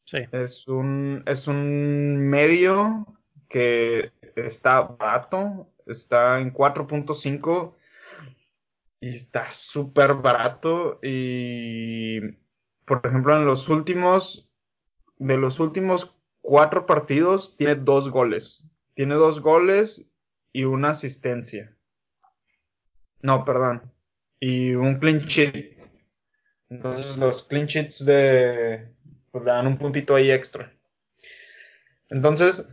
[0.05, 0.17] Sí.
[0.31, 3.05] Es un, es un medio
[3.47, 7.75] que está barato, está en 4.5
[9.01, 12.21] y está súper barato y
[12.85, 14.47] por ejemplo en los últimos
[15.17, 20.05] de los últimos cuatro partidos tiene dos goles tiene dos goles
[20.53, 21.75] y una asistencia
[23.21, 23.81] no, perdón.
[24.39, 25.77] Y un clean sheet.
[26.69, 28.87] Entonces los clean sheets de,
[29.31, 30.71] pues le dan un puntito ahí extra.
[32.09, 32.67] Entonces,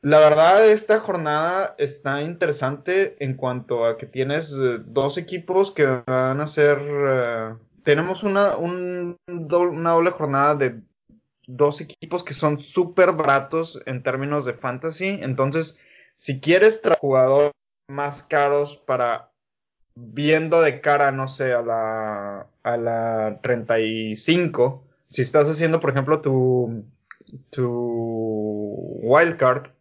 [0.00, 5.86] la verdad, esta jornada está interesante en cuanto a que tienes eh, dos equipos que
[6.06, 6.78] van a ser.
[6.80, 10.80] Eh, tenemos una, una doble jornada de
[11.46, 15.18] dos equipos que son súper baratos en términos de fantasy.
[15.20, 15.78] Entonces,
[16.14, 17.52] si quieres jugador
[17.88, 19.32] más caros para
[19.94, 26.20] viendo de cara, no sé, a la, a la 35, si estás haciendo, por ejemplo,
[26.20, 26.84] tu,
[27.50, 29.72] tu wildcard,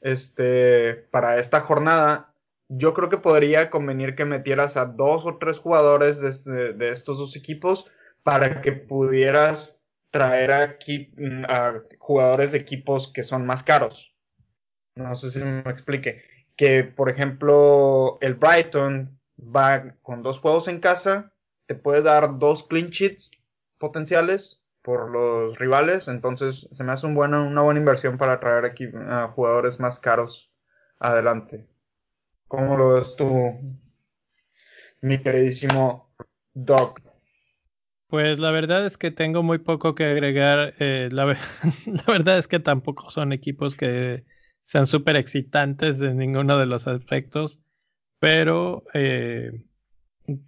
[0.00, 2.34] este, para esta jornada,
[2.68, 6.90] yo creo que podría convenir que metieras a dos o tres jugadores de, este, de
[6.90, 7.86] estos dos equipos
[8.22, 11.12] para que pudieras traer aquí
[11.48, 14.12] a jugadores de equipos que son más caros.
[14.96, 16.22] No sé si me explique
[16.56, 21.32] que, por ejemplo, el Brighton va con dos juegos en casa,
[21.66, 23.30] te puede dar dos clean sheets
[23.78, 28.88] potenciales por los rivales, entonces se me hace un una buena inversión para traer aquí
[29.34, 30.50] jugadores más caros
[30.98, 31.66] adelante.
[32.48, 33.52] ¿Cómo lo ves tú,
[35.00, 36.14] mi queridísimo
[36.54, 37.00] Doc?
[38.06, 40.74] Pues la verdad es que tengo muy poco que agregar.
[40.78, 41.24] Eh, la,
[42.06, 44.24] verdad es que tampoco son equipos que
[44.66, 47.60] sean súper excitantes en ninguno de los aspectos.
[48.18, 49.64] Pero eh,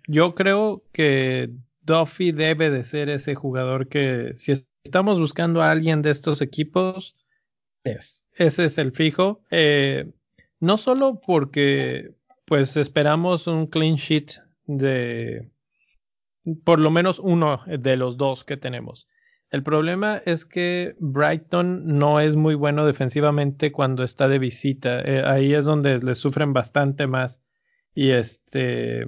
[0.08, 1.50] yo creo que
[1.82, 4.52] Duffy debe de ser ese jugador que si
[4.84, 7.16] estamos buscando a alguien de estos equipos,
[7.84, 8.26] es.
[8.34, 9.44] Ese es el fijo.
[9.50, 10.10] Eh,
[10.58, 12.12] no solo porque
[12.44, 14.32] pues esperamos un clean sheet
[14.66, 15.48] de
[16.64, 19.06] por lo menos uno de los dos que tenemos.
[19.50, 25.00] El problema es que Brighton no es muy bueno defensivamente cuando está de visita.
[25.00, 27.40] Eh, ahí es donde le sufren bastante más.
[27.94, 29.06] Y este,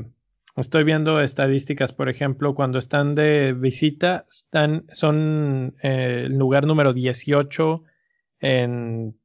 [0.56, 6.94] estoy viendo estadísticas, por ejemplo, cuando están de visita, están, son eh, el lugar número
[6.94, 7.84] 18
[8.40, 9.18] en,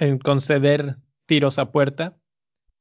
[0.00, 2.18] en conceder tiros a puerta.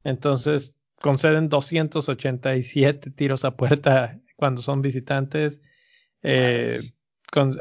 [0.03, 5.61] Entonces, conceden 287 tiros a puerta cuando son visitantes.
[6.21, 6.79] Eh,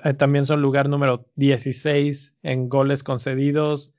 [0.05, 3.93] eh, también son lugar número 16 en goles concedidos.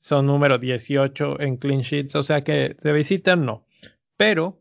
[0.00, 2.14] Son número 18 en clean sheets.
[2.14, 3.66] O sea que de visita no.
[4.16, 4.60] Pero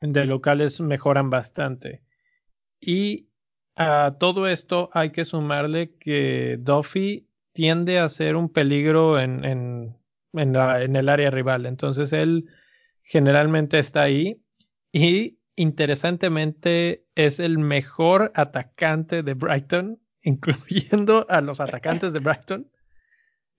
[0.00, 2.02] de locales mejoran bastante.
[2.80, 3.28] Y
[3.76, 9.96] a todo esto hay que sumarle que Duffy tiende a ser un peligro en, en,
[10.32, 11.66] en el área rival.
[11.66, 12.46] Entonces él
[13.02, 14.40] generalmente está ahí.
[14.92, 22.70] Y interesantemente es el mejor atacante de Brighton, incluyendo a los atacantes de Brighton.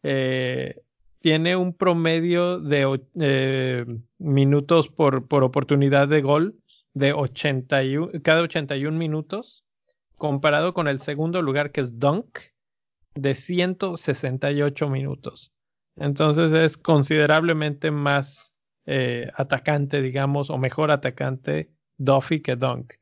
[0.03, 0.81] Eh,
[1.19, 3.85] tiene un promedio de eh,
[4.17, 6.55] minutos por, por, oportunidad de gol
[6.93, 9.63] de 81, cada 81 minutos,
[10.17, 12.39] comparado con el segundo lugar que es Dunk,
[13.13, 15.53] de 168 minutos.
[15.95, 22.93] Entonces es considerablemente más eh, atacante, digamos, o mejor atacante Duffy que Dunk.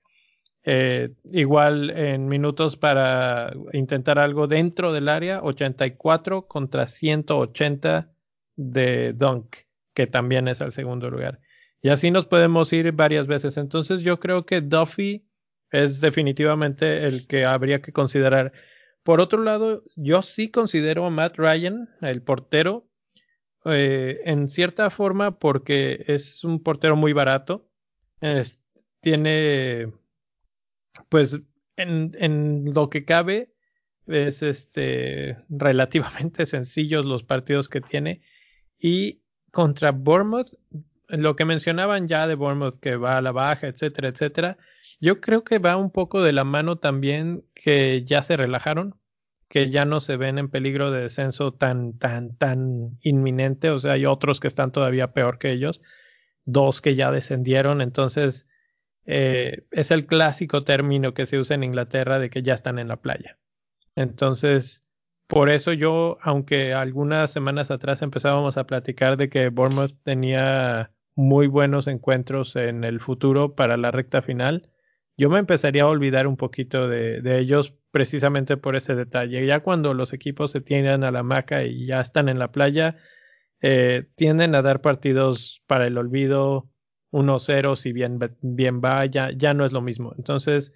[0.64, 8.12] Eh, igual en minutos para intentar algo dentro del área, 84 contra 180
[8.56, 9.56] de Dunk,
[9.94, 11.40] que también es el segundo lugar.
[11.82, 13.58] Y así nos podemos ir varias veces.
[13.58, 15.26] Entonces yo creo que Duffy
[15.72, 18.52] es definitivamente el que habría que considerar.
[19.04, 22.90] Por otro lado, yo sí considero a Matt Ryan, el portero,
[23.66, 27.70] eh, en cierta forma porque es un portero muy barato
[29.02, 29.92] tiene,
[31.10, 31.42] pues,
[31.76, 33.54] en, en lo que cabe,
[34.08, 38.22] es este relativamente sencillos los partidos que tiene.
[38.80, 39.22] Y
[39.52, 40.54] contra Bournemouth,
[41.08, 44.58] lo que mencionaban ya de Bournemouth que va a la baja, etcétera, etcétera,
[45.00, 48.96] yo creo que va un poco de la mano también que ya se relajaron,
[49.48, 53.70] que ya no se ven en peligro de descenso tan, tan, tan inminente.
[53.72, 55.82] O sea, hay otros que están todavía peor que ellos,
[56.46, 58.48] dos que ya descendieron, entonces
[59.06, 62.88] eh, es el clásico término que se usa en Inglaterra de que ya están en
[62.88, 63.40] la playa.
[63.96, 64.82] Entonces,
[65.28, 71.48] por eso yo, aunque algunas semanas atrás empezábamos a platicar de que Bournemouth tenía muy
[71.48, 74.70] buenos encuentros en el futuro para la recta final,
[75.20, 79.46] yo me empezaría a olvidar un poquito de, ellos precisamente por ese detalle.
[79.46, 82.96] Ya cuando los equipos se tienen a la maca y ya están en la playa,
[83.62, 86.69] eh, tienden a dar partidos para el olvido,
[87.12, 90.14] 1-0 si bien, bien va, ya, ya no es lo mismo.
[90.18, 90.74] Entonces,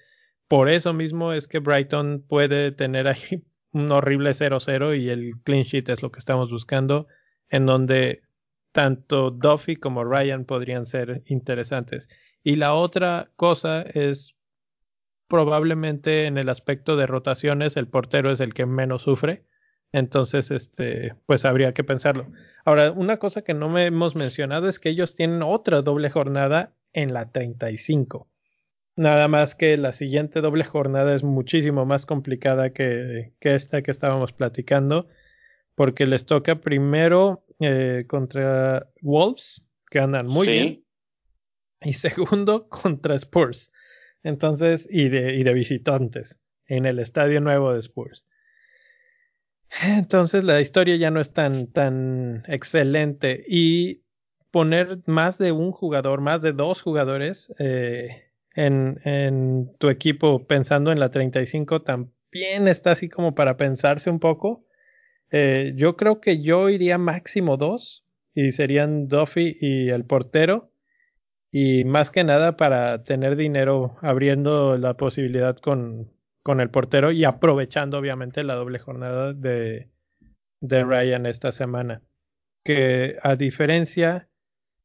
[0.48, 5.64] por eso mismo es que Brighton puede tener ahí un horrible 0-0 y el clean
[5.64, 7.08] sheet es lo que estamos buscando,
[7.50, 8.24] en donde
[8.72, 12.10] tanto Duffy como Ryan podrían ser interesantes.
[12.44, 14.36] Y la otra cosa es
[15.28, 19.46] probablemente en el aspecto de rotaciones el portero es el que menos sufre.
[19.92, 22.32] Entonces, este, pues habría que pensarlo.
[22.66, 26.74] Ahora, una cosa que no me hemos mencionado es que ellos tienen otra doble jornada
[26.94, 28.30] en la 35.
[28.96, 33.92] Nada más que la siguiente doble jornada es muchísimo más complicada que, que esta que
[33.92, 35.08] estábamos platicando,
[35.76, 40.86] porque les toca primero eh, contra Wolves, que andan muy bien,
[41.82, 43.74] y segundo contra Spurs.
[44.22, 48.26] Entonces, y de, y de visitantes en el estadio nuevo de Spurs.
[49.82, 53.44] Entonces la historia ya no es tan, tan excelente.
[53.48, 54.04] Y
[54.52, 60.92] poner más de un jugador, más de dos jugadores eh, en, en, tu equipo pensando
[60.92, 64.66] en la 35 también está así como para pensarse un poco.
[65.32, 68.06] Eh, yo creo que yo iría máximo dos
[68.36, 70.72] y serían Duffy y el portero.
[71.52, 76.13] Y más que nada para tener dinero abriendo la posibilidad con,
[76.44, 79.90] con el portero y aprovechando obviamente la doble jornada de,
[80.60, 82.02] de Ryan esta semana.
[82.64, 84.30] Que a diferencia,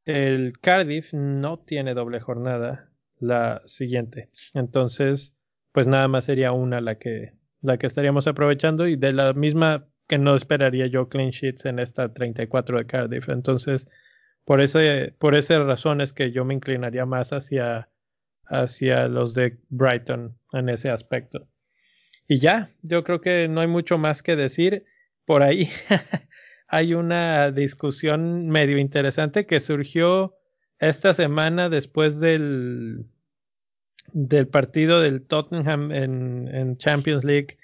[0.05, 4.31] el Cardiff no tiene doble jornada la siguiente.
[4.55, 5.35] Entonces,
[5.73, 9.87] pues nada más sería una la que, la que estaríamos aprovechando y de la misma
[10.07, 13.29] que no esperaría yo clean sheets en esta 34 de Cardiff.
[13.29, 13.88] Entonces,
[14.44, 17.90] por ese, por esas razones que yo me inclinaría más hacia,
[18.49, 21.49] hacia los de Brighton en ese aspecto.
[22.27, 24.85] Y ya, yo creo que no hay mucho más que decir.
[25.25, 25.71] Por ahí
[26.69, 30.37] hay una discusión medio interesante que surgió
[30.79, 33.07] esta semana después del,
[34.13, 37.59] del partido del Tottenham en, en Champions League.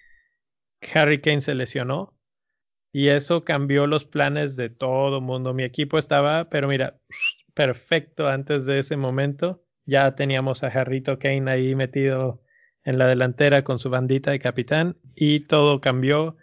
[0.94, 2.14] Harry Kane se lesionó
[2.92, 5.52] y eso cambió los planes de todo mundo.
[5.52, 7.00] Mi equipo estaba, pero mira,
[7.52, 9.63] perfecto antes de ese momento.
[9.86, 12.42] Ya teníamos a Jarrito Kane ahí metido
[12.84, 16.36] en la delantera con su bandita de capitán y todo cambió.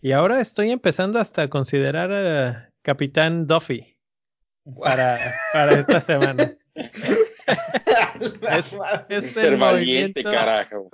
[0.00, 3.98] Y ahora estoy empezando hasta a considerar a Capitán Duffy
[4.80, 5.18] para,
[5.52, 6.56] para esta semana.
[8.50, 8.74] es,
[9.08, 10.88] es el valiente, carajo.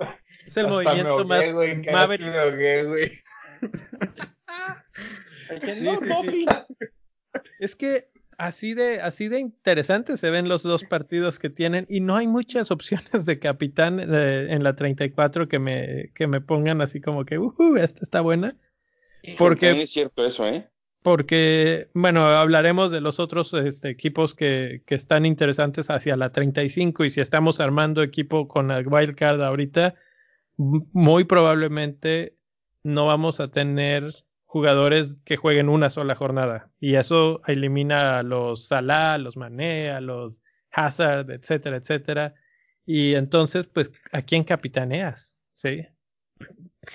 [0.45, 1.43] Es el movimiento más
[7.59, 11.99] es que así de, así de interesante se ven los dos partidos que tienen y
[11.99, 16.81] no hay muchas opciones de capitán eh, en la 34 que me, que me pongan
[16.81, 18.55] así como que, uh, esta está buena.
[19.37, 20.67] Porque es cierto eso, ¿eh?
[21.01, 27.05] Porque, bueno, hablaremos de los otros este, equipos que, que, están interesantes hacia la 35
[27.05, 29.93] y si estamos armando equipo con el wildcard ahorita,
[30.57, 32.35] muy probablemente
[32.81, 34.24] no vamos a tener
[34.55, 36.71] jugadores que jueguen una sola jornada.
[36.79, 42.35] Y eso elimina a los Salah, los Mané, a los Hazard, etcétera, etcétera.
[42.85, 45.37] Y entonces, pues, ¿a quién capitaneas?
[45.51, 45.85] ¿Sí?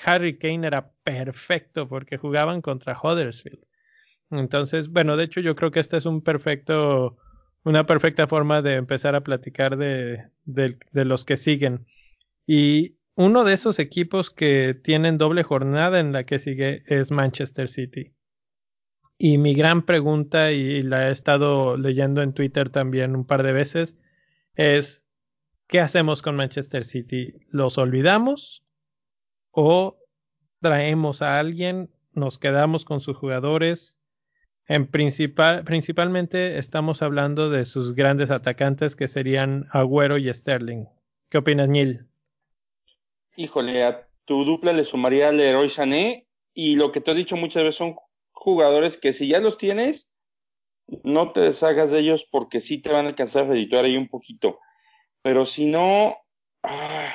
[0.07, 3.63] Harry Kane era perfecto porque jugaban contra Huddersfield.
[4.31, 7.19] Entonces, bueno, de hecho yo creo que esta es un perfecto,
[7.65, 11.85] una perfecta forma de empezar a platicar de, de los que siguen.
[12.47, 17.69] Y uno de esos equipos que tienen doble jornada en la que sigue es Manchester
[17.69, 18.15] City.
[19.19, 23.53] Y mi gran pregunta, y la he estado leyendo en Twitter también un par de
[23.53, 23.99] veces,
[24.55, 25.07] es,
[25.67, 27.35] ¿qué hacemos con Manchester City?
[27.51, 28.65] ¿Los olvidamos?
[29.51, 29.99] ¿O
[30.61, 31.91] traemos a alguien?
[32.13, 33.99] ¿Nos quedamos con sus jugadores?
[34.67, 40.87] En principal, principalmente estamos hablando de sus grandes atacantes que serían Agüero y Sterling.
[41.29, 42.10] ¿Qué opinas, Neil?
[43.41, 47.37] Híjole, a tu dupla le sumaría al Leroy Sané y lo que te he dicho
[47.37, 47.97] muchas veces son
[48.33, 50.11] jugadores que si ya los tienes,
[51.05, 54.09] no te deshagas de ellos porque sí te van a alcanzar a redituar ahí un
[54.09, 54.59] poquito.
[55.23, 56.19] Pero si no,
[56.63, 57.15] ah,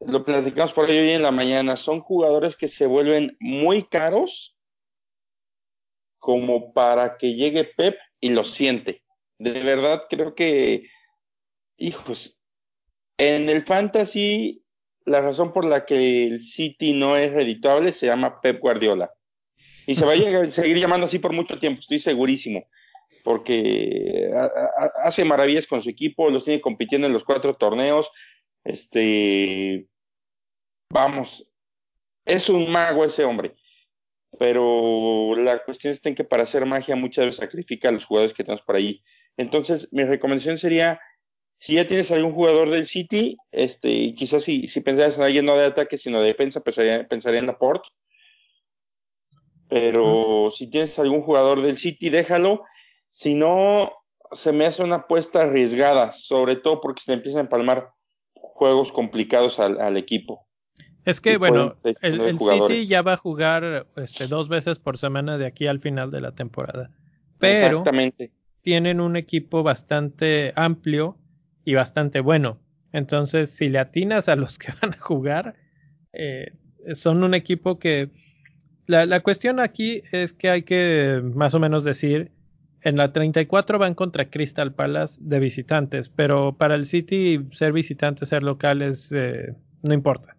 [0.00, 4.56] lo platicamos por ahí hoy en la mañana, son jugadores que se vuelven muy caros
[6.18, 9.02] como para que llegue Pep y lo siente.
[9.38, 10.88] De verdad creo que,
[11.76, 12.38] hijos,
[13.16, 14.64] en el fantasy,
[15.08, 19.10] la razón por la que el City no es reditable se llama Pep Guardiola.
[19.86, 20.16] Y se va a
[20.50, 22.66] seguir llamando así por mucho tiempo, estoy segurísimo.
[23.24, 24.30] Porque
[25.02, 28.08] hace maravillas con su equipo, los tiene compitiendo en los cuatro torneos.
[28.64, 29.86] Este.
[30.90, 31.46] Vamos.
[32.24, 33.54] Es un mago ese hombre.
[34.38, 38.44] Pero la cuestión es que para hacer magia muchas veces sacrifica a los jugadores que
[38.44, 39.02] tenemos por ahí.
[39.36, 41.00] Entonces, mi recomendación sería
[41.58, 45.56] si ya tienes algún jugador del City, este, quizás si, si pensaras en alguien no
[45.56, 47.88] de ataque, sino de defensa, pensaría, pensaría en Laporte.
[49.68, 52.64] Pero si tienes algún jugador del City, déjalo.
[53.10, 53.92] Si no,
[54.32, 57.90] se me hace una apuesta arriesgada, sobre todo porque se empiezan a empalmar
[58.34, 60.46] juegos complicados al, equipo.
[61.04, 65.46] Es que, bueno, el, City ya va a jugar este, dos veces por semana de
[65.46, 66.90] aquí al final de la temporada.
[67.38, 67.84] Pero
[68.62, 71.16] tienen un equipo bastante amplio
[71.68, 72.58] y bastante bueno.
[72.92, 75.54] Entonces, si le atinas a los que van a jugar,
[76.14, 76.52] eh,
[76.94, 78.08] son un equipo que...
[78.86, 82.32] La, la, cuestión aquí es que hay que más o menos decir,
[82.84, 88.24] en la 34 van contra Crystal Palace de visitantes, pero para el City ser visitante,
[88.24, 90.38] ser locales, eh, no importa.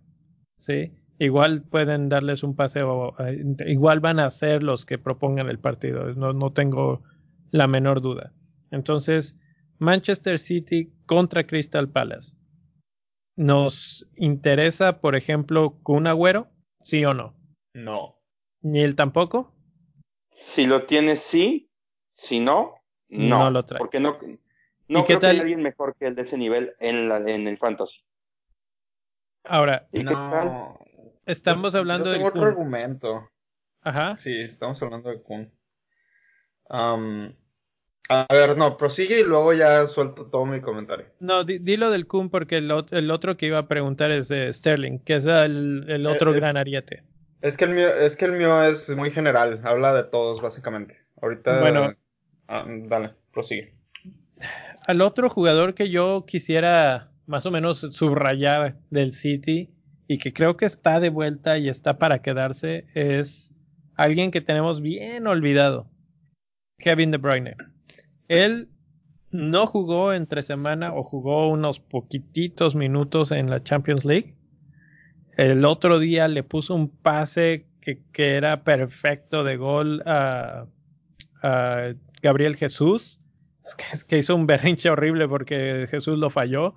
[0.58, 0.94] ¿sí?
[1.20, 6.12] Igual pueden darles un paseo, eh, igual van a ser los que propongan el partido,
[6.16, 7.04] no, no tengo
[7.52, 8.34] la menor duda.
[8.72, 9.38] Entonces,
[9.80, 12.38] Manchester City contra Crystal Palace.
[13.36, 16.50] ¿Nos interesa, por ejemplo, Kun Agüero?
[16.82, 17.36] ¿Sí o no?
[17.74, 18.20] No.
[18.62, 19.56] ¿Ni él tampoco?
[20.32, 21.72] Si lo tienes, sí.
[22.16, 22.76] Si no,
[23.08, 23.40] no.
[23.40, 23.80] No lo trae.
[23.80, 24.20] Porque no,
[24.90, 27.58] no creo que haya alguien mejor que él de ese nivel en, la, en el
[27.58, 28.00] fantasy.
[29.46, 30.78] Ahora, no.
[31.26, 32.24] Estamos hablando de.
[32.24, 33.30] otro argumento.
[33.82, 34.18] Ajá.
[34.18, 35.54] Sí, estamos hablando de Kun.
[36.70, 37.34] Um,
[38.10, 41.06] a ver, no, prosigue y luego ya suelto todo mi comentario.
[41.20, 42.72] No, dilo del Kun porque el,
[43.12, 47.04] otro que iba a preguntar es de Sterling, que es el, otro gran ariete.
[47.42, 50.98] Es que, el mío, es que el mío es muy general, habla de todos básicamente.
[51.22, 51.62] Ahorita...
[51.62, 51.96] Bueno,
[52.52, 53.76] Ah, dale, prosigue.
[54.88, 59.70] Al otro jugador que yo quisiera más o menos subrayar del City
[60.08, 63.54] y que creo que está de vuelta y está para quedarse es
[63.94, 65.88] alguien que tenemos bien olvidado,
[66.80, 67.56] Kevin De Bruyne.
[68.30, 68.70] Él
[69.32, 74.36] no jugó entre semana o jugó unos poquititos minutos en la Champions League.
[75.36, 80.66] El otro día le puso un pase que, que era perfecto de gol a,
[82.22, 83.20] Gabriel Jesús.
[83.64, 86.76] Es que, que, hizo un berrinche horrible porque Jesús lo falló.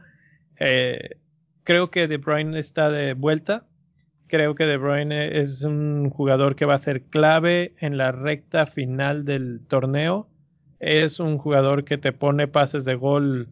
[0.59, 1.17] Eh,
[1.65, 3.67] creo que De Bruyne está de vuelta.
[4.29, 8.67] Creo que De Bruyne es un jugador que va a ser clave en la recta
[8.67, 10.32] final del torneo
[10.83, 13.49] es un jugador que te pone pases de gol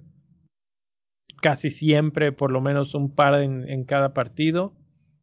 [1.40, 4.74] casi siempre, por lo menos un par en, en cada partido.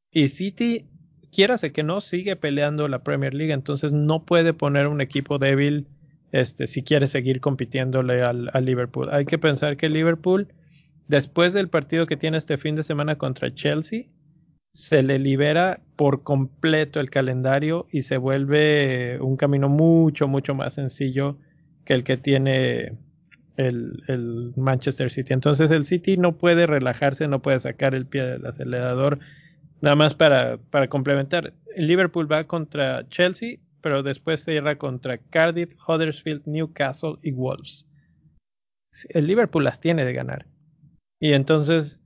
[0.10, 0.88] Y City,
[1.32, 5.88] quierase que no, sigue peleando la Premier League, entonces no puede poner un equipo débil
[6.32, 9.10] este, si quiere seguir compitiéndole al, al Liverpool.
[9.12, 10.48] Hay que pensar que Liverpool,
[11.10, 14.06] después del partido que tiene este fin de semana contra Chelsea,
[14.74, 20.76] se le libera por completo el calendario y se vuelve un camino mucho, mucho más
[20.76, 21.38] sencillo
[21.88, 22.98] que el que tiene
[23.56, 25.32] el, el, Manchester City.
[25.32, 29.20] Entonces el City no puede relajarse, no puede sacar el pie del acelerador.
[29.80, 35.74] Nada más para, para complementar, el Liverpool va contra Chelsea, pero después cierra contra Cardiff,
[35.88, 37.88] Huddersfield, Newcastle y Wolves.
[39.10, 40.46] El Liverpool las tiene de ganar.
[41.22, 42.02] Y entonces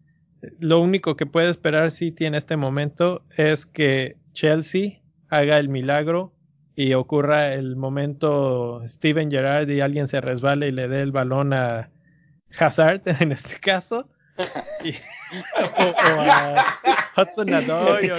[0.60, 6.36] lo único que puede esperar City en este momento es que Chelsea haga el milagro
[6.82, 11.54] y ocurra el momento Steven Gerrard y alguien se resbale y le dé el balón
[11.54, 11.92] a
[12.58, 14.10] Hazard en este caso.
[14.84, 14.96] Y,
[15.54, 16.66] o, o, a
[17.16, 18.18] Hudson Adoy o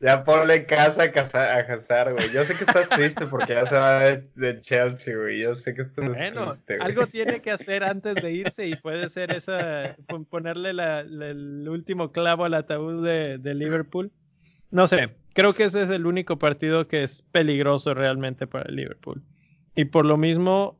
[0.00, 2.30] Ya ponle casa a Hazard, güey.
[2.30, 5.40] Yo sé que estás triste porque ya se va de, de Chelsea, güey.
[5.40, 6.86] Yo sé que estás bueno, triste, güey.
[6.86, 9.96] Algo tiene que hacer antes de irse y puede ser esa,
[10.28, 14.12] ponerle la, la, el último clavo al ataúd de, de Liverpool.
[14.74, 18.74] No sé, creo que ese es el único partido que es peligroso realmente para el
[18.74, 19.22] Liverpool.
[19.76, 20.76] Y por lo mismo,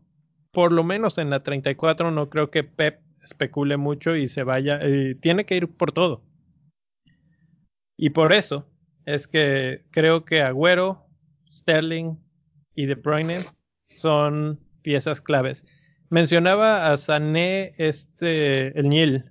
[0.51, 4.81] por lo menos en la 34 no creo que Pep especule mucho y se vaya,
[5.21, 6.25] tiene que ir por todo.
[7.97, 8.67] Y por eso
[9.07, 11.07] es que creo que Agüero,
[11.49, 12.17] Sterling
[12.75, 13.45] y De Bruyne
[13.95, 15.65] son piezas claves.
[16.11, 19.31] Mencionaba a Sané este el Nil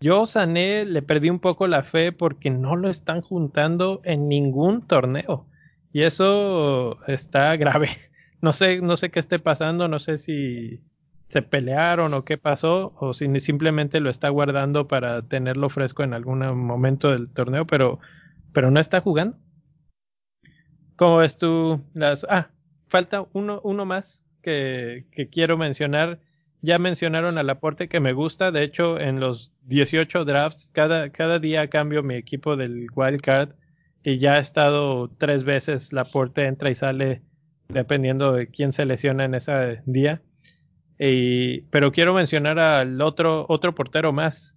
[0.00, 4.86] yo, Sané, le perdí un poco la fe porque no lo están juntando en ningún
[4.86, 5.46] torneo.
[5.92, 7.88] Y eso está grave.
[8.40, 10.80] No sé, no sé qué esté pasando, no sé si
[11.28, 16.14] se pelearon o qué pasó, o si simplemente lo está guardando para tenerlo fresco en
[16.14, 17.98] algún momento del torneo, pero,
[18.52, 19.36] pero no está jugando.
[20.94, 22.24] ¿Cómo ves tú las...
[22.30, 22.52] Ah,
[22.88, 26.20] falta uno, uno más que, que quiero mencionar
[26.60, 28.50] ya mencionaron al aporte que me gusta.
[28.50, 33.54] De hecho, en los 18 drafts, cada, cada día cambio mi equipo del wildcard
[34.02, 37.22] y ya ha estado tres veces la aporte entra y sale
[37.68, 40.22] dependiendo de quién se lesiona en ese día.
[40.98, 44.56] Y, pero quiero mencionar al otro, otro portero más.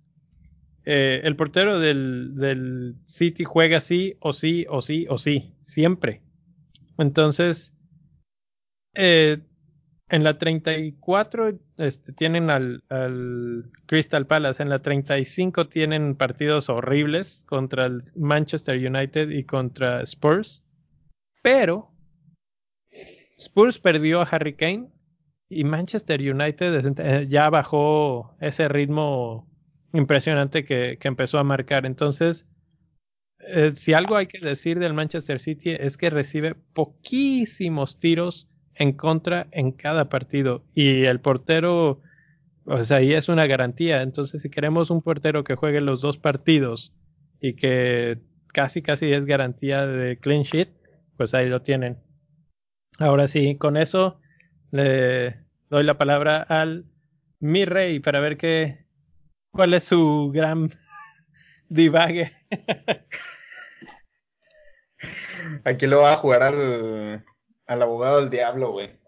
[0.85, 6.21] Eh, el portero del, del City juega sí o sí o sí o sí, siempre.
[6.97, 7.75] Entonces,
[8.95, 9.39] eh,
[10.11, 17.43] en la 34 este, tienen al, al, Crystal Palace, en la 35 tienen partidos horribles
[17.47, 20.63] contra el Manchester United y contra Spurs,
[21.41, 21.91] pero
[23.37, 24.89] Spurs perdió a Harry Kane
[25.49, 29.49] y Manchester United eh, ya bajó ese ritmo
[29.93, 31.85] impresionante que, que empezó a marcar.
[31.85, 32.45] Entonces,
[33.39, 38.50] eh, si algo hay que decir del Manchester City es que recibe poquísimos tiros
[38.81, 40.63] en contra en cada partido.
[40.73, 42.01] Y el portero,
[42.65, 44.01] o sea, ahí es una garantía.
[44.01, 46.91] Entonces, si queremos un portero que juegue los dos partidos
[47.39, 48.17] y que
[48.47, 50.69] casi, casi es garantía de clean sheet,
[51.15, 51.99] pues ahí lo tienen.
[52.97, 54.19] Ahora sí, con eso
[54.71, 55.35] le
[55.69, 56.85] doy la palabra al
[57.39, 58.85] mi rey para ver qué,
[59.51, 60.71] cuál es su gran
[61.69, 62.31] divague.
[65.65, 67.23] Aquí lo va a jugar al,
[67.71, 68.99] al abogado del diablo, güey.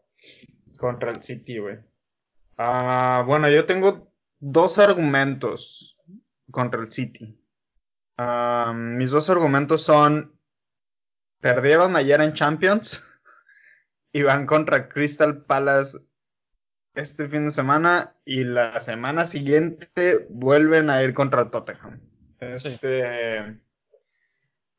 [0.78, 1.80] Contra el City, güey.
[2.58, 4.10] Uh, bueno, yo tengo
[4.40, 5.98] dos argumentos
[6.50, 7.38] contra el City.
[8.18, 10.40] Uh, mis dos argumentos son,
[11.42, 13.04] perdieron ayer en Champions
[14.14, 15.98] y van contra Crystal Palace
[16.94, 22.00] este fin de semana y la semana siguiente vuelven a ir contra Tottenham.
[22.40, 23.60] Este,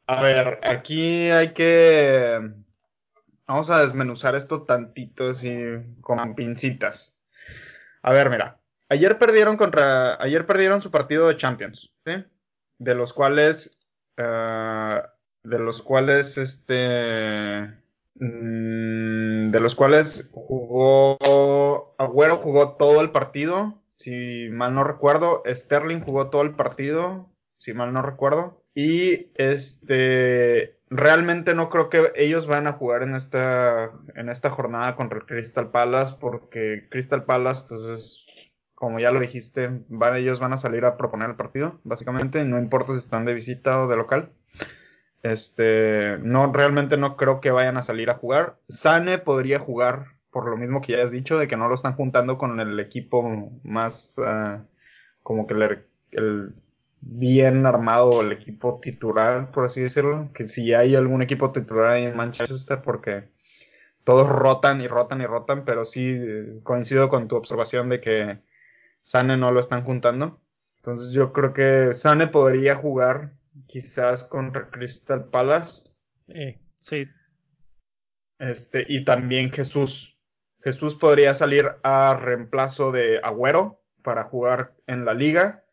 [0.07, 2.64] a ver, aquí hay que
[3.47, 5.65] vamos a desmenuzar esto tantito así
[6.01, 7.17] con pincitas.
[8.03, 8.61] A ver, mira.
[8.89, 10.23] Ayer perdieron contra.
[10.23, 12.25] Ayer perdieron su partido de Champions, ¿sí?
[12.79, 13.79] De los cuales.
[14.19, 15.01] Uh,
[15.43, 17.73] de los cuales este.
[18.15, 21.95] Mmm, de los cuales jugó.
[21.99, 23.83] Agüero jugó todo el partido.
[23.97, 25.43] Si mal no recuerdo.
[25.47, 27.31] Sterling jugó todo el partido.
[27.59, 28.63] Si mal no recuerdo.
[28.75, 34.97] Y este realmente no creo que ellos van a jugar en esta, en esta jornada
[34.97, 38.27] contra el Crystal Palace, porque Crystal Palace, pues es,
[38.75, 42.59] como ya lo dijiste, van, ellos van a salir a proponer el partido, básicamente, no
[42.59, 44.31] importa si están de visita o de local.
[45.23, 48.57] Este, no, realmente no creo que vayan a salir a jugar.
[48.69, 51.95] Sane podría jugar, por lo mismo que ya has dicho, de que no lo están
[51.95, 54.63] juntando con el equipo más, uh,
[55.23, 56.55] como que el, el
[57.07, 60.31] bien armado el equipo titular, por así decirlo.
[60.35, 63.29] Que si hay algún equipo titular ahí en Manchester, porque
[64.05, 68.39] todos rotan y rotan y rotan, pero sí eh, coincido con tu observación de que
[69.03, 70.41] Sane no lo están juntando.
[70.77, 73.33] Entonces yo creo que Sane podría jugar
[73.67, 75.91] quizás contra Crystal Palace.
[76.29, 77.07] Eh, sí.
[78.39, 80.19] Este, y también Jesús.
[80.61, 85.64] Jesús podría salir a reemplazo de Agüero para jugar en la liga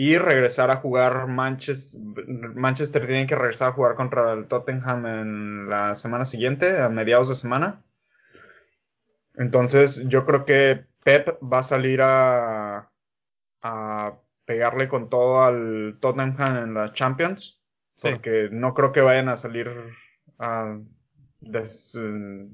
[0.00, 2.00] y regresar a jugar Manchester.
[2.54, 7.28] Manchester tiene que regresar a jugar contra el Tottenham en la semana siguiente, a mediados
[7.28, 7.82] de semana.
[9.34, 12.90] Entonces, yo creo que Pep va a salir a,
[13.60, 14.14] a
[14.46, 17.60] pegarle con todo al Tottenham en la Champions.
[18.00, 19.70] Porque no creo que vayan a salir
[20.38, 20.78] a,
[21.40, 21.94] des,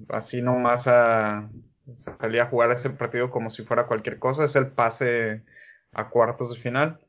[0.08, 1.48] así nomás a
[1.94, 4.46] salir a jugar ese partido como si fuera cualquier cosa.
[4.46, 5.44] Es el pase
[5.92, 7.05] a cuartos de final.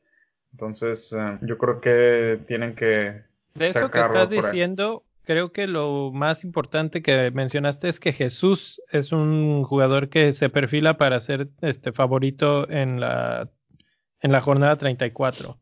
[0.52, 3.22] Entonces, uh, yo creo que tienen que.
[3.54, 8.80] De eso que estás diciendo, creo que lo más importante que mencionaste es que Jesús
[8.90, 13.50] es un jugador que se perfila para ser este favorito en la,
[14.20, 15.58] en la jornada 34.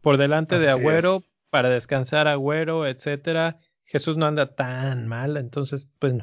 [0.00, 1.24] Por delante Así de Agüero, es.
[1.50, 3.60] para descansar Agüero, etcétera.
[3.84, 6.14] Jesús no anda tan mal, entonces, pues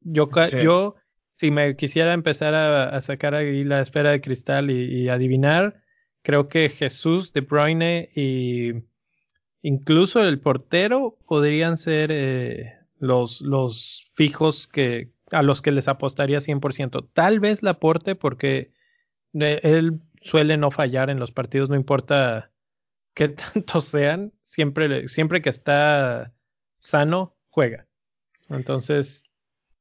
[0.00, 0.62] yo, sí.
[0.62, 0.94] yo
[1.32, 5.81] si me quisiera empezar a, a, sacar ahí la esfera de cristal y, y adivinar,
[6.22, 8.84] creo que Jesús, De Bruyne y
[9.62, 16.38] incluso el portero podrían ser eh, los, los fijos que a los que les apostaría
[16.38, 17.08] 100%.
[17.12, 18.72] Tal vez Laporte porque
[19.32, 22.50] él suele no fallar en los partidos, no importa
[23.14, 26.32] qué tantos sean, siempre, siempre que está
[26.78, 27.86] sano, juega.
[28.48, 29.24] Entonces,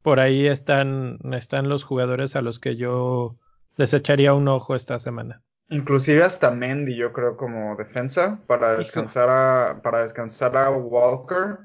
[0.01, 3.37] por ahí están, están los jugadores a los que yo
[3.75, 5.43] les echaría un ojo esta semana.
[5.71, 11.59] Inclusive hasta Mendy, yo creo, como defensa, para descansar a, para descansar a Walker.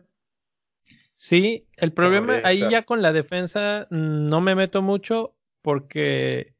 [1.16, 6.54] Sí, el problema ahí ya con la defensa no me meto mucho porque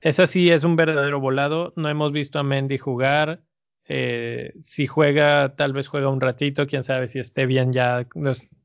[0.00, 1.72] esa sí es un verdadero volado.
[1.76, 3.44] No hemos visto a Mendy jugar.
[3.84, 8.08] Eh, si juega, tal vez juega un ratito, quién sabe si esté bien ya.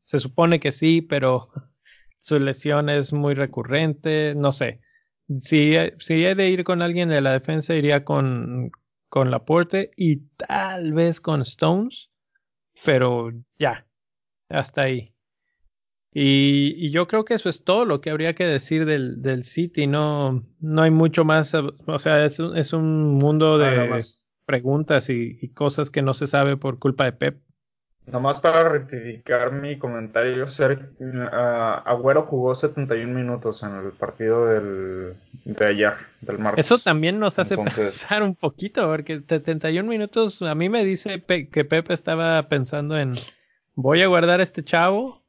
[0.04, 1.50] Se supone que sí, pero
[2.18, 4.82] su lesión es muy recurrente, no sé
[5.40, 8.72] si, si he de ir con alguien de la defensa, iría con,
[9.10, 12.12] con Laporte y tal vez con Stones,
[12.84, 13.86] pero ya,
[14.50, 15.14] hasta ahí.
[16.16, 19.44] Y, y, yo creo que eso es todo lo que habría que decir del, del
[19.44, 19.88] City.
[19.88, 21.56] No, no hay mucho más.
[21.56, 24.00] O sea, es, es un mundo de
[24.46, 27.42] preguntas y, y, cosas que no se sabe por culpa de Pep.
[28.06, 35.14] Nomás para rectificar mi comentario, Ser, uh, Agüero jugó 71 minutos en el partido del,
[35.46, 36.66] de ayer, del martes.
[36.66, 38.02] Eso también nos hace Entonces...
[38.02, 43.00] pensar un poquito, porque 71 minutos a mí me dice Pe que Pepe estaba pensando
[43.00, 43.16] en
[43.76, 45.24] voy a guardar a este chavo,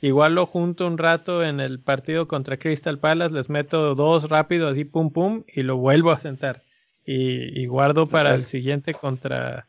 [0.00, 4.68] igual lo junto un rato en el partido contra Crystal Palace, les meto dos rápido
[4.68, 6.62] así pum pum y lo vuelvo a sentar.
[7.04, 8.54] Y, y guardo para Entonces...
[8.54, 9.66] el siguiente contra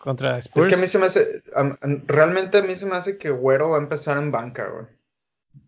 [0.00, 0.66] contra Spurs.
[0.66, 1.42] Es que a mí se me hace,
[2.06, 4.86] realmente a mí se me hace que Güero va a empezar en banca, güey.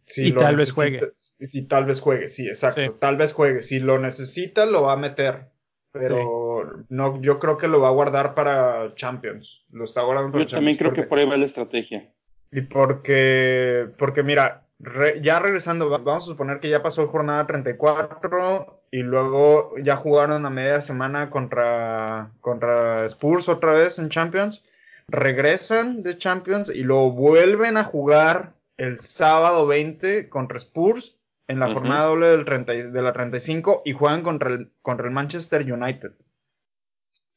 [0.06, 1.12] Si y tal vez juegue.
[1.20, 2.80] Si tal vez juegue, sí, exacto.
[2.80, 2.90] Sí.
[2.98, 3.62] Tal vez juegue.
[3.62, 5.50] Si lo necesita, lo va a meter.
[5.92, 6.86] Pero sí.
[6.88, 9.62] no, yo creo que lo va a guardar para Champions.
[9.70, 11.02] Lo está guardando para Yo también creo porque...
[11.02, 12.10] que por ahí va la estrategia.
[12.50, 18.81] Y porque, porque mira, re, ya regresando, vamos a suponer que ya pasó jornada 34
[18.92, 24.62] y luego ya jugaron a media semana contra, contra Spurs otra vez en Champions.
[25.08, 31.16] Regresan de Champions y luego vuelven a jugar el sábado 20 contra Spurs
[31.48, 31.74] en la uh -huh.
[31.74, 36.12] jornada doble del 30, de la 35 y juegan contra el, contra el Manchester United.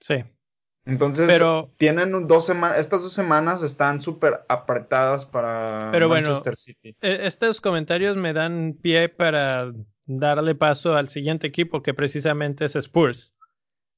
[0.01, 0.25] Sí.
[0.85, 6.55] Entonces, Pero- tienen dos semanas, estas dos semanas están súper apretadas para Pero bueno, Manchester
[6.57, 6.95] City.
[7.01, 9.71] Eh, Estos comentarios me dan pie para
[10.05, 13.35] darle paso al siguiente equipo que precisamente es Spurs.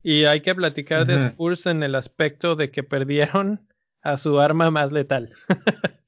[0.03, 1.15] Y hay que platicar de.
[1.15, 3.67] Spurs en el aspecto de que perdieron
[4.01, 5.33] a su arma más letal.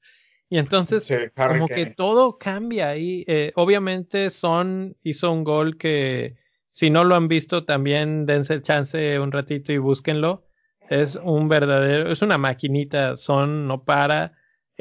[0.48, 3.24] y entonces Sí, como que todo cambia ahí.
[3.26, 6.36] Eh, obviamente Son hizo un gol que
[6.70, 10.46] si no lo han visto también dense el chance un ratito y búsquenlo.
[10.88, 14.32] Es un verdadero, es una maquinita, Son no para.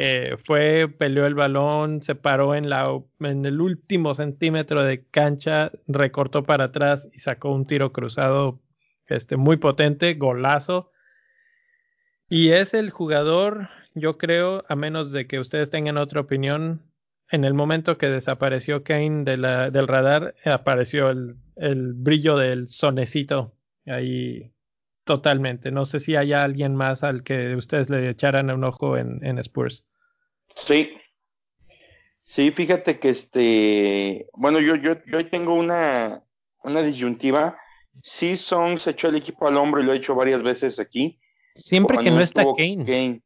[0.02, 2.88] Eh, fue, peleó el balón, se paró en, la,
[3.20, 8.62] en el último centímetro de cancha, recortó para atrás y sacó un tiro cruzado
[9.08, 10.94] este, muy potente, golazo.
[12.30, 16.82] Y es el jugador, yo creo, a menos de que ustedes tengan otra opinión,
[17.30, 23.54] en el momento que desapareció Kane del radar, apareció el, el brillo del sonecito
[23.86, 24.54] ahí
[25.04, 25.72] totalmente.
[25.72, 29.40] No sé si hay alguien más al que ustedes le echaran un ojo en, en
[29.40, 29.89] Spurs.
[30.66, 30.96] Sí.
[32.24, 36.24] Sí, fíjate que este, bueno, yo, yo, yo tengo una,
[36.64, 37.58] una disyuntiva.
[38.04, 41.20] Sí, Song se echó el equipo al hombro y lo he hecho varias veces aquí.
[41.56, 42.44] Siempre que no está
[42.86, 43.22] Kane.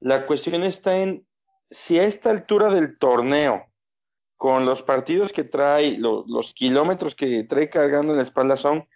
[0.00, 1.26] La cuestión está en
[1.70, 3.66] si a esta altura del torneo,
[4.36, 8.88] con los partidos que trae, lo- los kilómetros que trae cargando en la espalda son,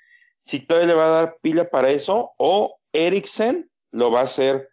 [0.45, 4.70] si todavía le va a dar pila para eso, o Eriksen lo va a hacer,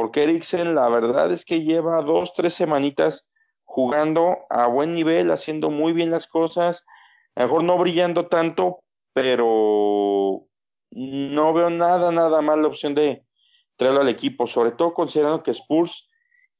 [0.00, 3.26] porque Eriksen la verdad es que lleva dos, tres semanitas
[3.64, 6.86] jugando a buen nivel, haciendo muy bien las cosas,
[7.34, 8.82] a lo mejor no brillando tanto,
[9.12, 10.46] pero
[10.90, 13.26] no veo nada, nada mal la opción de
[13.76, 16.08] traerlo al equipo, sobre todo considerando que Spurs,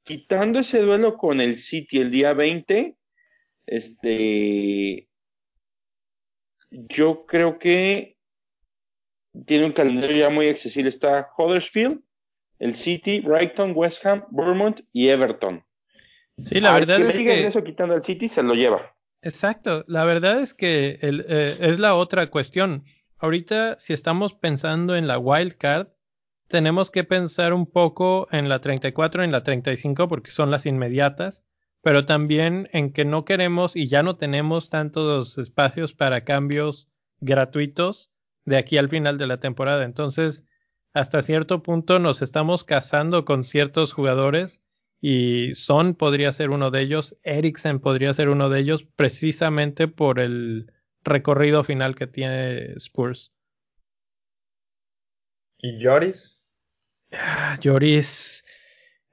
[0.03, 2.95] quitando ese duelo con el City el día 20,
[3.65, 5.09] este,
[6.69, 8.19] yo creo que
[9.47, 10.91] tiene un calendario ya muy accesible.
[10.91, 12.03] Está Huddersfield,
[12.61, 15.65] el City, Brighton, West Ham, Bournemouth y Everton.
[16.43, 17.47] Sí, la Al verdad que es que...
[17.47, 18.95] eso quitando al City se lo lleva.
[19.23, 22.85] Exacto, la verdad es que el, eh, es la otra cuestión.
[23.19, 25.89] Ahorita, si estamos pensando en la wild card,
[26.49, 30.67] tenemos que pensar un poco en la 34 y en la 35 porque son las
[30.67, 31.45] inmediatas,
[31.83, 36.91] pero también en que no queremos y ya no tenemos tantos espacios para cambios
[37.21, 38.11] gratuitos
[38.47, 39.85] de aquí al final de la temporada.
[39.85, 40.45] Entonces,
[40.93, 44.61] hasta cierto punto nos estamos casando con ciertos jugadores
[45.01, 50.19] y Son podría ser uno de ellos, Eriksen podría ser uno de ellos, precisamente por
[50.19, 50.71] el
[51.03, 53.33] recorrido final que tiene Spurs.
[55.59, 56.39] ¿Y Lloris?
[57.13, 58.45] Ah, Lloris,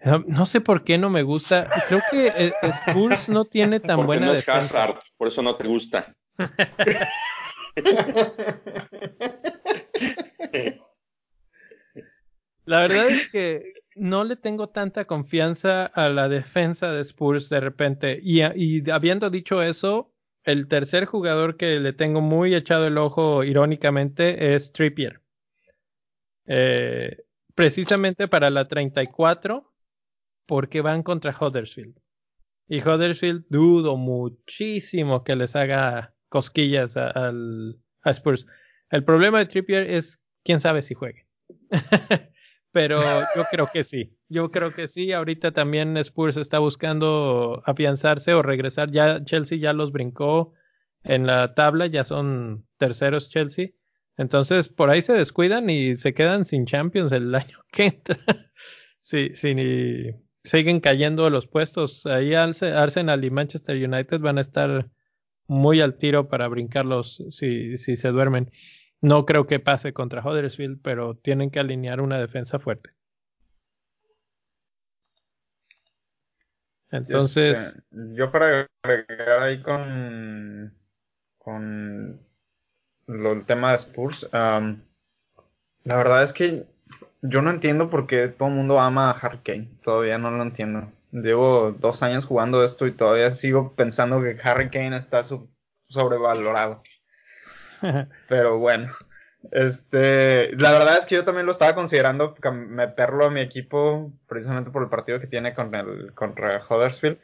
[0.04, 1.70] ah, no sé por qué no me gusta.
[1.88, 4.84] Creo que eh, Spurs no tiene tan Porque buena no es defensa.
[4.84, 6.14] Hazard, por eso no te gusta.
[12.68, 17.62] La verdad es que no le tengo tanta confianza a la defensa de Spurs de
[17.62, 18.20] repente.
[18.22, 18.42] Y,
[18.92, 20.14] habiendo dicho eso,
[20.44, 25.22] el tercer jugador que le tengo muy echado el ojo irónicamente es Trippier.
[26.46, 27.24] Eh,
[27.56, 29.74] precisamente para la 34,
[30.46, 31.98] porque van contra Huddersfield.
[32.68, 38.46] Y Huddersfield dudo muchísimo que les haga cosquillas al, a Spurs.
[38.90, 41.26] El problema de Trippier es quién sabe si juegue.
[42.78, 43.02] Pero
[43.36, 44.16] yo creo que sí.
[44.30, 45.12] Yo creo que sí.
[45.12, 48.92] Ahorita también Spurs está buscando afianzarse o regresar.
[48.92, 50.54] Ya Chelsea ya los brincó
[51.04, 53.70] en la tabla, ya son terceros Chelsea.
[54.16, 58.20] Entonces por ahí se descuidan y se quedan sin Champions el año que entra.
[59.00, 59.32] sí,
[60.44, 62.06] siguen cayendo los puestos.
[62.06, 64.90] Ahí Arse- Arsenal y Manchester United van a estar
[65.48, 68.52] muy al tiro para brincarlos si, si se duermen.
[69.02, 72.92] No creo que pase contra Huddersfield, pero tienen que alinear una defensa fuerte.
[76.90, 77.82] Entonces, Este,
[78.16, 80.74] yo para agregar ahí con,
[81.38, 82.20] con
[83.08, 84.76] lo, el tema de Spurs, la
[85.84, 86.66] verdad es que
[87.22, 89.70] yo no entiendo por qué todo el mundo ama a Harry Kane.
[89.84, 90.92] Todavía no lo entiendo.
[91.12, 95.24] Llevo dos años jugando esto y todavía sigo pensando que Harry Kane está
[95.88, 96.84] sobrevalorado.
[98.30, 98.94] Pero bueno,
[99.52, 104.72] este, la verdad es que yo también lo estaba considerando meterlo a mi equipo precisamente
[104.72, 107.20] por el partido que tiene con el, contra Huddersfield.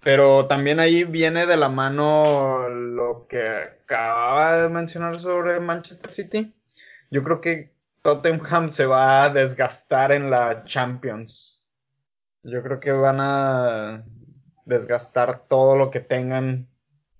[0.00, 3.46] Pero también ahí viene de la mano lo que
[3.84, 6.54] acababa de mencionar sobre Manchester City.
[7.10, 11.64] Yo creo que Tottenham se va a desgastar en la Champions.
[12.42, 14.04] Yo creo que van a
[14.64, 16.68] desgastar todo lo que tengan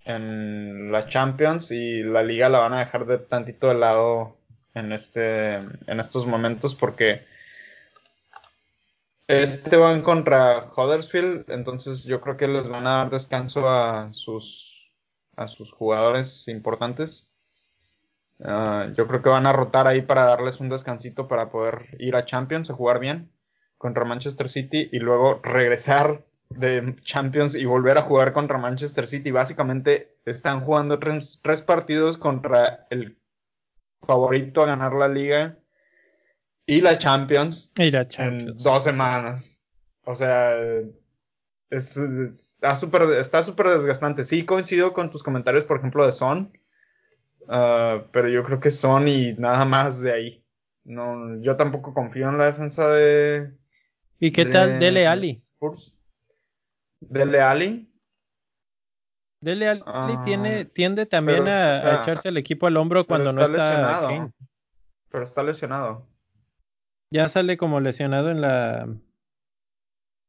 [0.08, 4.36] en la Champions y la liga la van a dejar de tantito de lado
[4.74, 7.26] en este en estos momentos porque
[9.26, 14.90] este van contra Huddersfield, entonces yo creo que les van a dar descanso a sus
[15.36, 17.26] a sus jugadores importantes.
[18.42, 22.16] Ah, yo creo que van a rotar ahí para darles un descansito para poder ir
[22.16, 23.30] a Champions a jugar bien
[23.76, 29.30] contra Manchester City y luego regresar de Champions y volver a jugar contra Manchester City.
[29.30, 33.18] Básicamente están jugando tres, tres partidos contra el
[34.06, 35.58] favorito a ganar la liga
[36.66, 38.62] y la Champions, Y la en Champions.
[38.62, 39.62] dos semanas.
[40.04, 40.56] O sea,
[41.70, 44.24] es- es- está súper está súper desgastante.
[44.24, 46.52] Sí coincido con tus comentarios, por ejemplo, de Son,
[47.48, 50.44] ah, pero yo creo que Son y nada más de ahí.
[50.84, 53.52] No, yo tampoco confío en la defensa de,
[54.18, 55.42] ¿Y qué tal de Dele Ali?
[55.44, 55.92] Spurs.
[57.00, 57.92] Dele Ali.
[59.40, 63.40] Dele Ali Ah, tiene, tiende también a, está- echarse el equipo al hombro cuando no
[63.42, 64.08] está está lesionado.
[64.08, 64.32] Kane.
[65.10, 66.08] Pero está lesionado.
[67.10, 68.88] Ya sale como lesionado en la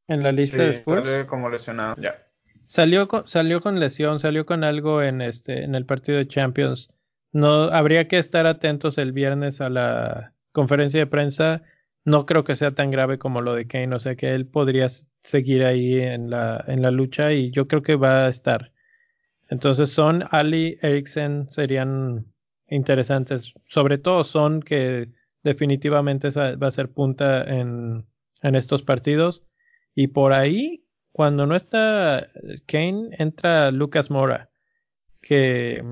[0.08, 1.08] en la lista Sí, de Spurs.
[1.10, 1.96] sale como lesionado.
[2.02, 2.26] Ya.
[2.66, 6.92] Salió con, salió con lesión, salió con algo en este en el partido de Champions.
[7.32, 11.64] No habría que estar atentos el viernes a la conferencia de prensa.
[12.06, 14.88] No creo que sea tan grave como lo de Kane, o sea que él podría
[15.22, 18.72] seguir ahí en la en la lucha y yo creo que va a estar.
[19.50, 22.26] Entonces Son, Ali, Eriksen serían
[22.68, 25.10] interesantes, sobre todo Son que
[25.44, 28.06] definitivamente va a ser punta en
[28.42, 29.44] en estos partidos
[29.96, 32.30] y por ahí cuando no está
[32.66, 34.50] Kane, entra Lucas Mora.
[35.22, 35.84] Que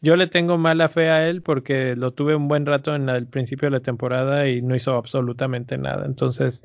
[0.00, 3.28] yo le tengo mala fe a él porque lo tuve un buen rato en el
[3.28, 6.06] principio de la temporada y no hizo absolutamente nada.
[6.06, 6.62] Entonces,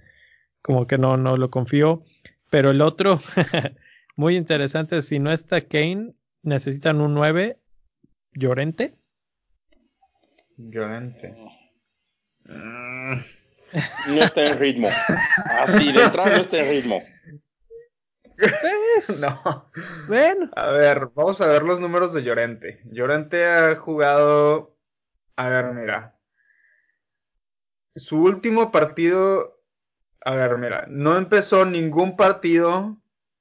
[0.64, 2.04] como que no, no lo confío.
[2.50, 3.20] Pero el otro,
[4.16, 7.60] muy interesante, si no está Kane, necesitan un 9,
[8.34, 8.96] Llorente.
[10.58, 11.36] Llorente.
[12.46, 13.14] Mm,
[14.08, 14.90] No está en ritmo.
[15.60, 17.04] Así de entrada no está en ritmo.
[18.38, 19.70] Pues, no.
[20.08, 22.82] bueno, A ver, vamos a ver los números de Llorente.
[22.86, 24.76] Llorente ha jugado.
[25.36, 26.20] A ver, mira.
[27.96, 29.60] Su último partido.
[30.26, 30.86] A ver, mira.
[30.90, 32.98] No empezó ningún partido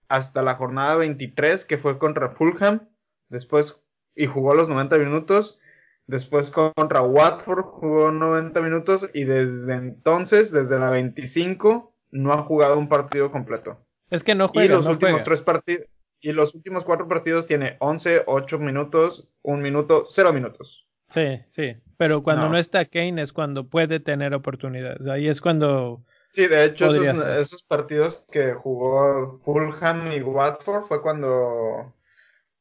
[0.08, 2.88] hasta la jornada 23, que fue contra Fulham.
[3.28, 3.80] Después.
[4.14, 5.58] Y jugó los 90 minutos.
[6.06, 9.10] Después contra Watford jugó 90 minutos.
[9.14, 13.78] Y desde entonces, desde la 25, no ha jugado un partido completo.
[14.10, 14.74] es que no Y juega.
[14.76, 15.24] los no últimos juega.
[15.24, 15.86] tres partidos.
[16.20, 20.86] Y los últimos cuatro partidos tiene 11, 8 minutos, 1 minuto, 0 minutos.
[21.08, 21.76] Sí, sí.
[21.96, 22.50] Pero cuando no.
[22.52, 22.58] No.
[22.58, 25.06] está Kane es cuando puede tener oportunidades.
[25.06, 26.04] Ahí es cuando.
[26.32, 31.94] Sí, de hecho, esos, esos partidos que jugó Fulham y Watford fue cuando,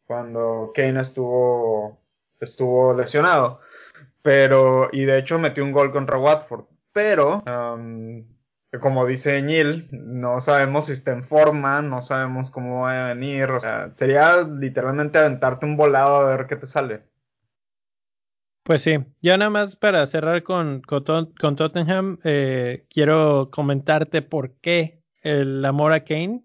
[0.06, 2.02] cuando Kane estuvo,
[2.42, 3.62] estuvo lesionado.
[4.22, 6.66] Pero, y de hecho metió un gol contra Watford.
[6.92, 8.26] Pero, um,
[8.82, 13.50] como dice Neil, no sabemos si está en forma, no sabemos cómo va a venir.
[13.52, 17.04] O sea, sería literalmente aventarte un volado a ver qué te sale.
[18.64, 18.98] Pues sí.
[19.22, 25.04] Ya nada más para cerrar con, con, Tot- con Tottenham, eh, quiero comentarte por qué
[25.24, 26.44] el amor Kane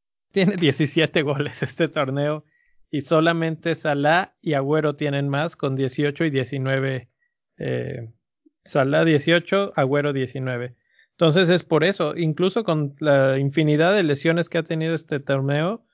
[0.32, 2.44] tiene 17 goles este torneo
[2.90, 7.08] y solamente Salah y Agüero tienen más con 18 y 19.
[7.58, 8.10] Eh,
[8.64, 10.76] Salah 18, Agüero 19.
[11.12, 15.84] Entonces es por eso, incluso con la infinidad de lesiones que ha tenido este torneo,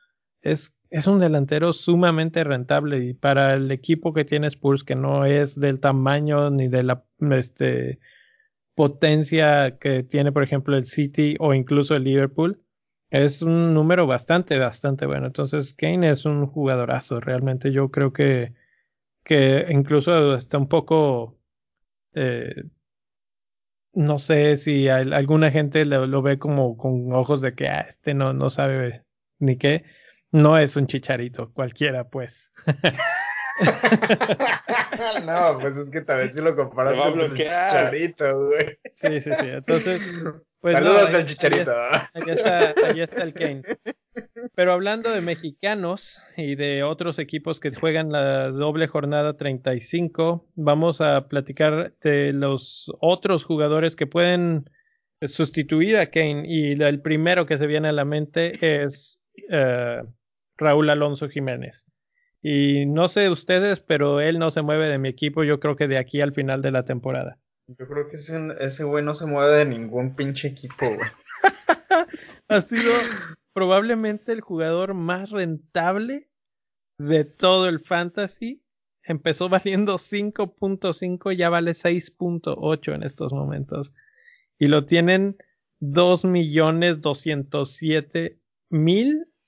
[0.52, 5.24] es, es un delantero sumamente rentable y para el equipo que tiene Spurs, que no
[5.24, 7.98] es del tamaño ni de la este,
[8.74, 12.62] potencia que tiene, por ejemplo, el City o incluso el Liverpool,
[13.10, 15.26] es un número bastante, bastante bueno.
[15.26, 17.20] Entonces, Kane es un jugadorazo.
[17.20, 18.54] Realmente yo creo que,
[19.24, 21.38] que incluso está un poco...
[22.14, 22.64] eh,
[23.92, 27.80] no sé si al- alguna gente lo, lo ve como con ojos de que ah,
[27.88, 29.04] este no, no sabe
[29.38, 29.84] ni qué.
[30.32, 32.52] No es un chicharito, cualquiera, pues.
[35.24, 37.70] no, pues es que también si lo comparas con el bloquear.
[37.70, 38.78] Chicharito, güey.
[38.94, 39.46] Sí, sí, sí.
[39.48, 40.00] Entonces,
[40.60, 41.72] pues no, Saludos ahí- del Chicharito.
[42.14, 43.62] Ahí está, ahí está el Kane.
[44.54, 51.00] Pero hablando de mexicanos y de otros equipos que juegan la doble jornada 35, vamos
[51.00, 54.68] a platicar de los otros jugadores que pueden
[55.22, 56.44] sustituir a Kane.
[56.46, 59.20] Y la- el primero que se viene a la mente es
[59.50, 60.02] eh,
[60.58, 61.86] Raúl Alonso Jiménez.
[62.42, 65.88] Y no sé ustedes, pero él no se mueve de mi equipo, yo creo que
[65.88, 67.38] de aquí al final de la temporada.
[67.66, 71.10] Yo creo que ese, ese güey no se mueve de ningún pinche equipo, güey.
[72.48, 72.92] ha sido
[73.52, 76.28] probablemente el jugador más rentable
[76.98, 78.62] de todo el fantasy.
[79.02, 83.92] Empezó valiendo 5.5, ya vale 6.8 en estos momentos.
[84.58, 85.36] Y lo tienen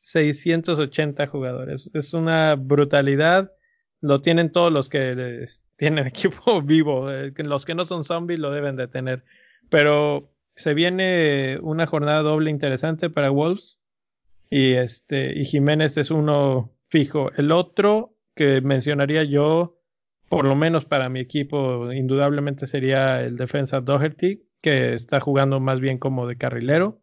[0.03, 1.91] 2.207.680 jugadores.
[1.95, 3.53] Es una brutalidad.
[4.01, 5.47] Lo tienen todos los que
[5.77, 7.11] tienen equipo vivo.
[7.11, 9.25] Eh, los que no son zombies lo deben de tener.
[9.69, 13.81] Pero se viene una jornada doble interesante para Wolves.
[14.51, 17.31] Y este, y Jiménez es uno fijo.
[17.37, 19.79] El otro que mencionaría yo,
[20.29, 25.81] por lo menos para mi equipo, indudablemente sería el defensa Doherty, que está jugando más
[25.81, 27.00] bien como de carrilero.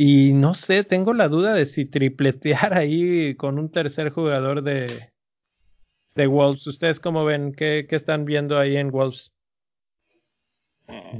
[0.00, 5.10] Y no sé, tengo la duda de si tripletear ahí con un tercer jugador de,
[6.14, 6.68] de Wolves.
[6.68, 7.52] ¿Ustedes cómo ven?
[7.52, 9.34] ¿Qué, qué están viendo ahí en Wolves?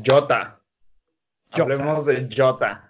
[0.06, 0.62] Jota.
[1.50, 2.88] Hablemos de Jota.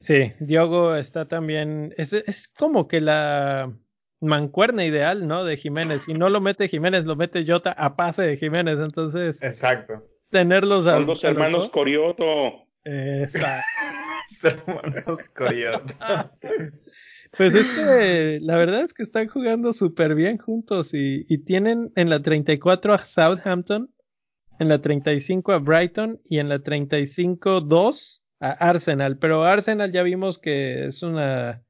[0.00, 1.94] Sí, Diogo está también.
[1.96, 3.72] Es, es como que la
[4.18, 5.44] mancuerna ideal, ¿no?
[5.44, 6.02] De Jiménez.
[6.02, 8.80] Si no lo mete Jiménez, lo mete Jota a pase de Jiménez.
[8.80, 9.40] Entonces.
[9.40, 10.04] Exacto.
[10.30, 10.94] Tenerlos a.
[10.94, 12.66] Son dos hermanos Corioto.
[12.82, 13.64] Exacto.
[14.42, 15.20] hermanos.
[17.36, 21.92] Pues es que la verdad es que están jugando súper bien juntos y, y, tienen
[21.94, 23.88] en la 34 a Southampton,
[24.58, 29.16] en la 35 a Brighton y en la 35-2 a Arsenal.
[29.18, 31.62] Pero Arsenal ya vimos que es una...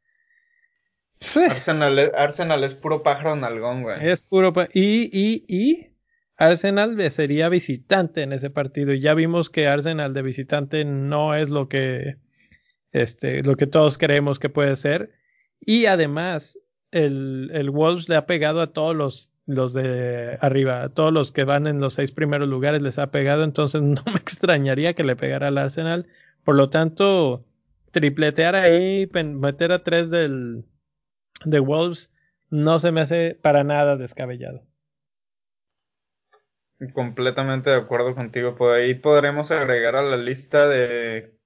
[1.34, 4.08] Arsenal, es, Arsenal es puro pájaro nalgón, güey.
[4.08, 4.54] Es puro...
[4.72, 5.90] Y, y, y
[6.36, 11.50] Arsenal sería visitante en ese partido y ya vimos que Arsenal de visitante no es
[11.50, 12.16] lo que...
[12.92, 15.12] Este, lo que todos creemos que puede ser.
[15.60, 16.58] Y además,
[16.90, 21.32] el, el Wolves le ha pegado a todos los, los de arriba, a todos los
[21.32, 25.04] que van en los seis primeros lugares les ha pegado, entonces no me extrañaría que
[25.04, 26.06] le pegara al Arsenal.
[26.44, 27.44] Por lo tanto,
[27.90, 30.64] tripletear ahí, meter a tres del,
[31.44, 32.10] de Wolves,
[32.48, 34.62] no se me hace para nada descabellado.
[36.94, 38.56] Completamente de acuerdo contigo.
[38.56, 41.38] Por ahí podremos agregar a la lista de,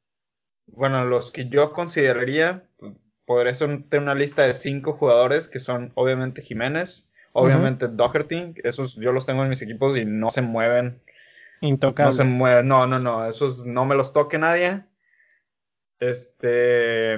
[0.66, 2.64] bueno, los que yo consideraría
[3.24, 7.96] podría ser una lista de cinco jugadores que son obviamente Jiménez, obviamente uh -huh.
[7.96, 11.02] Doherty, esos yo los tengo en mis equipos y no se mueven.
[11.60, 12.18] Intocables.
[12.18, 14.84] No se mueven, no, no, no, esos no me los toque nadie.
[15.98, 17.16] Este,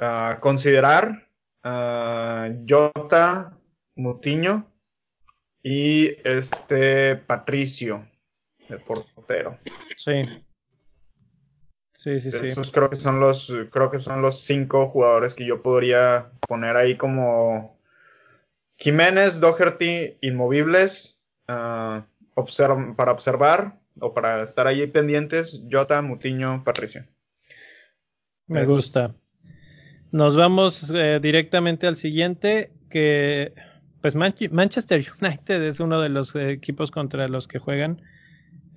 [0.00, 1.28] uh, considerar
[1.64, 3.56] uh, Jota,
[3.96, 4.70] Mutiño
[5.62, 8.06] y este Patricio,
[8.68, 9.58] el portero.
[9.96, 10.44] Sí.
[12.04, 12.48] Sí, sí, sí.
[12.48, 16.76] Esos creo que son los, creo que son los cinco jugadores que yo podría poner
[16.76, 17.78] ahí como
[18.76, 22.02] Jiménez, Doherty, inmovibles, uh,
[22.34, 27.06] observ para observar o para estar ahí pendientes, Jota, Mutiño, Patricio.
[28.48, 28.66] Me es...
[28.66, 29.14] gusta.
[30.12, 33.54] Nos vamos eh, directamente al siguiente, que
[34.02, 38.02] pues Man Manchester United es uno de los eh, equipos contra los que juegan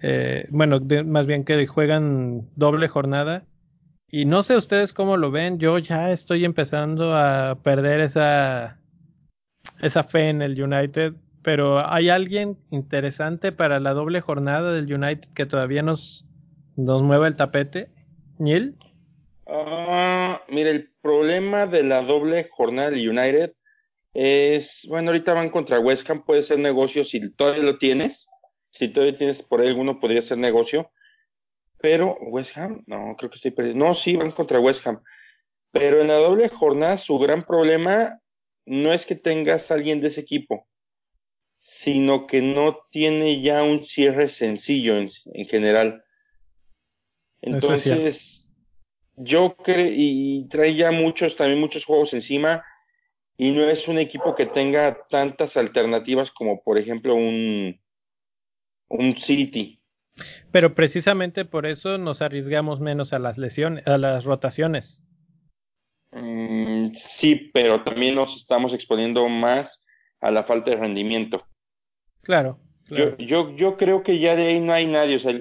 [0.02, 3.46] eh, bueno, más bien que juegan doble jornada.
[4.10, 8.80] Y no sé ustedes cómo lo ven, yo ya estoy empezando a perder esa,
[9.82, 15.30] esa fe en el United, pero ¿hay alguien interesante para la doble jornada del United
[15.34, 16.26] que todavía nos,
[16.78, 17.90] nos mueva el tapete?
[18.38, 18.76] ¿Niel?
[19.46, 23.54] Uh, mira, el problema de la doble jornada del United
[24.14, 28.28] es, bueno, ahorita van contra West Ham, puede ser negocio si todavía lo tienes
[28.78, 30.92] si todavía tienes por ahí alguno, podría ser negocio.
[31.80, 33.86] Pero West Ham, no, creo que estoy perdiendo.
[33.86, 35.02] No, sí, van contra West Ham.
[35.72, 38.20] Pero en la doble jornada, su gran problema
[38.66, 40.68] no es que tengas a alguien de ese equipo,
[41.60, 46.04] sino que no tiene ya un cierre sencillo en, en general.
[47.42, 48.48] Entonces, es
[49.18, 52.64] yo creo, y trae ya muchos, también muchos juegos encima,
[53.36, 57.80] y no es un equipo que tenga tantas alternativas como, por ejemplo, un,
[58.90, 59.82] un City.
[60.52, 65.04] Pero precisamente por eso nos arriesgamos menos a las lesiones, a las rotaciones.
[66.12, 69.84] Mm, sí, pero también nos estamos exponiendo más
[70.20, 71.46] a la falta de rendimiento.
[72.22, 72.60] Claro.
[72.86, 73.18] claro.
[73.18, 75.18] Yo, yo, yo creo que ya de ahí no hay nadie.
[75.18, 75.32] O sea,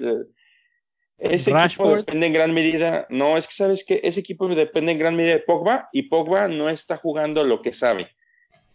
[1.17, 1.87] ese Rashford.
[1.87, 3.07] equipo depende en gran medida.
[3.09, 6.47] No, es que sabes que ese equipo depende en gran medida de Pogba y Pogba
[6.47, 8.09] no está jugando lo que sabe.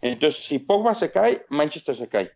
[0.00, 2.32] Entonces, si Pogba se cae, Manchester se cae.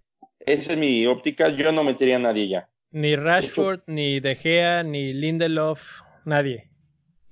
[0.47, 1.49] Esa es mi óptica.
[1.49, 2.69] Yo no metería a nadie ya.
[2.93, 6.71] Ni Rashford, ni De Gea, ni Lindelof, nadie.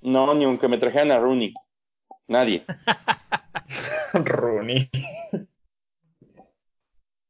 [0.03, 1.55] No, ni aunque me trajeran a Rooney.
[2.27, 2.65] Nadie.
[4.15, 4.91] Rooney.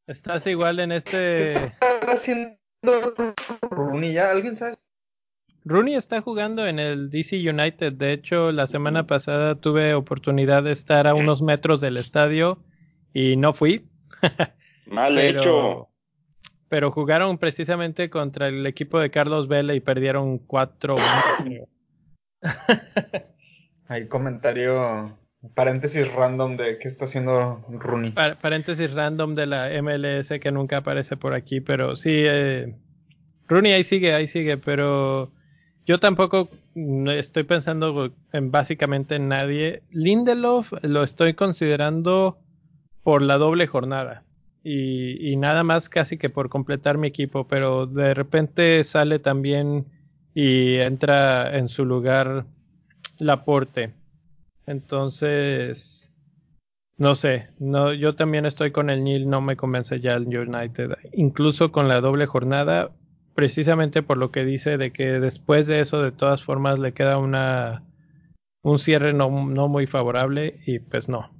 [0.06, 1.54] Estás igual en este.
[1.54, 2.56] ¿Qué está haciendo
[3.70, 4.30] Rooney ya?
[4.30, 4.76] ¿Alguien sabe?
[5.66, 7.92] Rooney está jugando en el DC United.
[7.92, 12.58] De hecho, la semana pasada tuve oportunidad de estar a unos metros del estadio
[13.12, 13.86] y no fui.
[14.86, 15.88] Mal hecho.
[16.68, 20.96] Pero jugaron precisamente contra el equipo de Carlos Vela y perdieron 4
[23.88, 25.16] Hay comentario,
[25.54, 28.12] paréntesis random de qué está haciendo Rooney.
[28.40, 32.74] paréntesis random de la MLS que nunca aparece por aquí, pero sí, eh,
[33.46, 35.30] Rooney ahí sigue, ahí sigue, pero
[35.86, 39.82] yo tampoco estoy pensando en básicamente en nadie.
[39.90, 42.38] Lindelof lo estoy considerando
[43.02, 44.24] por la doble jornada.
[44.66, 49.84] Y, nada más casi que por completar mi equipo, pero de repente sale también
[50.34, 52.46] y entra en su lugar
[53.18, 53.92] Laporte.
[54.66, 56.10] Entonces,
[56.96, 60.96] no sé, no, yo también estoy con el Nil, no me convence ya el United.
[61.12, 62.90] Incluso con la doble jornada,
[63.34, 67.18] precisamente por lo que dice de que después de eso, de todas formas, le queda
[67.18, 67.82] una
[68.62, 71.30] un cierre no, no muy favorable y pues no.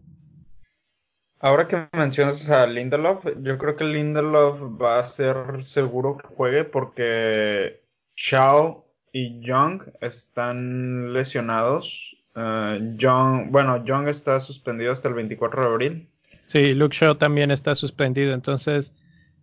[1.45, 6.65] Ahora que mencionas a Lindelof, yo creo que Lindelof va a ser seguro que juegue
[6.65, 7.83] porque
[8.17, 8.83] Shaw
[9.13, 12.17] y Young están lesionados.
[12.35, 16.09] Uh, Young, bueno, Young está suspendido hasta el 24 de abril.
[16.47, 18.33] Sí, Luke Shaw también está suspendido.
[18.33, 18.95] Entonces,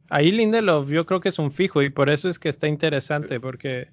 [0.10, 3.40] ahí Lindelof yo creo que es un fijo y por eso es que está interesante
[3.40, 3.90] porque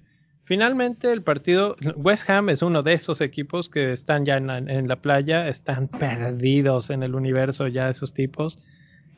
[0.49, 4.95] Finalmente el partido, West Ham es uno de esos equipos que están ya en, la
[4.95, 8.57] playa, están perdidos en el universo ya esos tipos.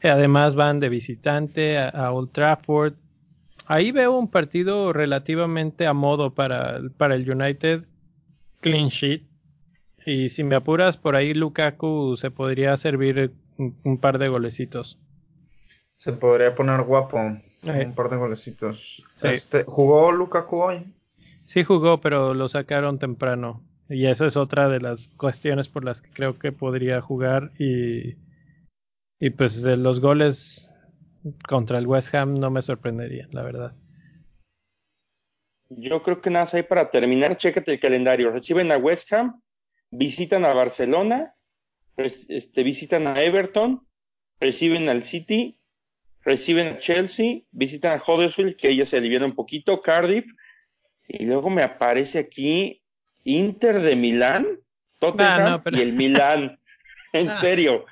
[0.03, 2.95] Además van de visitante a, Old Trafford.
[3.65, 7.85] Ahí veo un partido relativamente a modo para, para el United.
[8.59, 9.23] Clean sheet.
[10.05, 14.99] Y si me apuras, por ahí Lukaku se podría servir un, par de golecitos.
[15.95, 17.19] Se podría poner guapo.
[17.19, 19.01] Un par de golecitos.
[19.23, 20.93] Este, ¿Jugó Lukaku hoy?
[21.45, 23.63] Sí jugó, pero lo sacaron temprano.
[23.89, 27.51] Y esa es otra de las cuestiones por las que creo que podría jugar.
[27.59, 28.15] Y,
[29.19, 30.73] y pues los goles
[31.47, 33.75] contra el West Ham no me sorprenderían, la verdad.
[35.69, 38.31] Yo creo que nada más hay para terminar, chécate el calendario.
[38.31, 39.41] Reciben a West Ham,
[39.89, 41.35] visitan a Barcelona,
[41.97, 43.85] este, visitan a Everton,
[44.39, 45.59] reciben al City,
[46.23, 50.25] reciben a Chelsea, visitan a Huddersfield, que ella se aliviana un poquito, Cardiff,
[51.07, 52.81] y luego me aparece aquí
[53.23, 54.47] Inter de Milán,
[54.99, 56.57] Tottenham y el Milán.
[57.13, 57.39] en ah.
[57.39, 57.85] serio.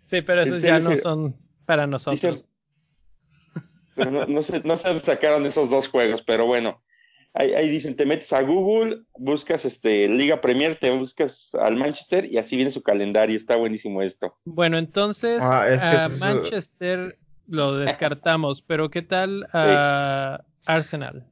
[0.00, 2.48] Sí, pero esos ya no son para nosotros.
[3.94, 6.82] pero no, se, no se sacaron esos dos juegos, pero bueno.
[7.34, 12.36] Ahí, dicen, te metes a Google, buscas este Liga Premier, te buscas al Manchester y
[12.36, 13.38] así viene su calendario.
[13.38, 14.36] Está buenísimo esto.
[14.44, 15.64] Bueno, entonces ah,
[16.04, 21.26] a Manchester lo descartamos, pero ¿qué tal a Arsenal?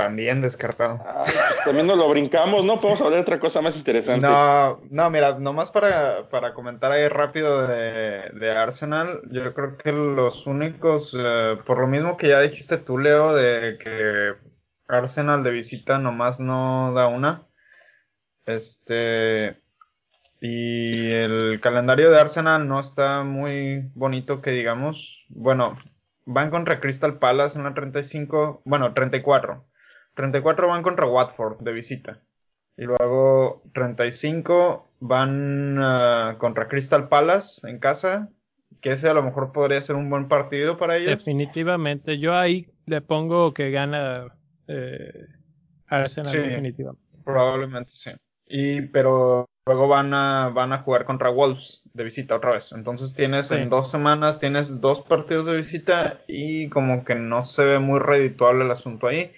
[0.00, 0.98] También descartado.
[1.24, 2.80] Pues también nos lo brincamos, ¿no?
[2.80, 4.26] Podemos hablar de otra cosa más interesante.
[4.26, 9.92] No, no, mira, nomás para, para comentar ahí rápido de, de, Arsenal, yo creo que
[9.92, 14.36] los únicos, eh, por lo mismo que ya dijiste tú, Leo, de que
[14.88, 17.46] Arsenal de visita nomás no da una.
[18.46, 19.60] Este.
[20.40, 25.26] Y el calendario de Arsenal no está muy bonito, que digamos.
[25.28, 25.76] Bueno,
[26.24, 29.69] van contra Crystal Palace en la 35, bueno, 34.
[30.14, 32.22] 34 van contra Watford de visita.
[32.76, 38.30] Y luego 35 van ah, contra Crystal Palace en casa.
[38.80, 41.10] Que ese a lo mejor podría ser un buen partido para ellos.
[41.10, 42.18] Definitivamente.
[42.18, 44.28] Yo ahí le pongo que gana
[44.66, 45.26] eh,
[45.86, 47.18] Arsenal definitivamente.
[47.24, 48.10] Probablemente sí.
[48.46, 52.72] Y pero luego van a van a jugar contra Wolves de visita otra vez.
[52.72, 57.64] Entonces tienes en dos semanas, tienes dos partidos de visita y como que no se
[57.64, 59.32] ve muy redituable el asunto ahí.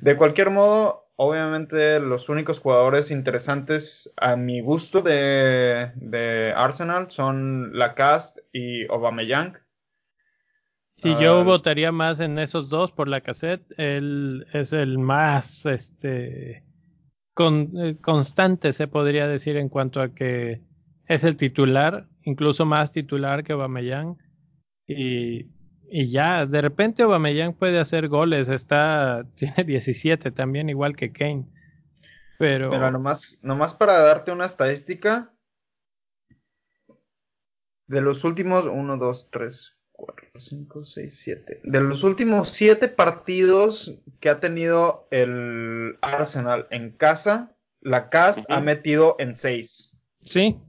[0.00, 7.70] De cualquier modo, obviamente los únicos jugadores interesantes a mi gusto de, de Arsenal son
[7.78, 9.58] Lacast y Aubameyang.
[10.96, 13.62] Y yo ah, votaría más en esos dos por la cassette.
[13.78, 16.64] Él es el más este
[17.38, 20.60] con, eh, constante, se podría decir, en cuanto a que
[21.06, 24.18] es el titular, incluso más titular que Aubameyang.
[24.88, 25.46] Y,
[25.88, 31.46] y ya, de repente Aubameyang puede hacer goles, está, tiene 17 también, igual que Kane.
[32.40, 32.70] Pero...
[32.70, 35.32] Pero nomás, nomás para darte una estadística,
[37.86, 39.77] de los últimos 1, 2, 3, 4,
[40.36, 41.60] 5, 6, 7.
[41.64, 48.60] De los últimos 7 partidos que ha tenido el Arsenal en casa, la Cast ha
[48.60, 49.92] metido en 6.
[50.20, 50.60] Sí,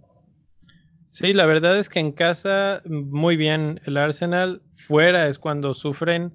[1.11, 6.33] Sí, la verdad es que en casa muy bien el Arsenal, fuera es cuando sufren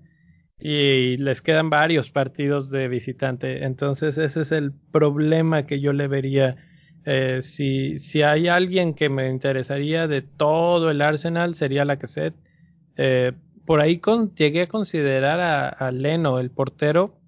[0.59, 3.65] y les quedan varios partidos de visitante.
[3.65, 6.57] Entonces ese es el problema que yo le vería.
[7.07, 12.35] Eh, si, si hay alguien que me interesaría de todo el Arsenal, sería la cassette.
[12.97, 13.33] Eh,
[13.65, 17.19] por ahí con, llegué a considerar a, a Leno, el portero,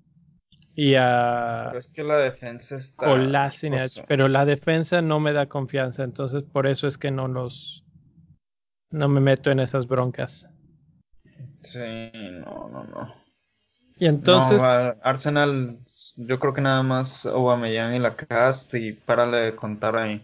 [0.74, 3.06] y a Pero es que la defensa está.
[3.06, 7.82] Kolasinac, pero la defensa no me da confianza, entonces por eso es que no los
[8.90, 10.48] no me meto en esas broncas.
[11.62, 13.14] Sí, no, no, no.
[13.98, 15.78] Y entonces, No, Arsenal,
[16.16, 20.22] yo creo que nada más Aubameyang y la cast y párale de contar ahí.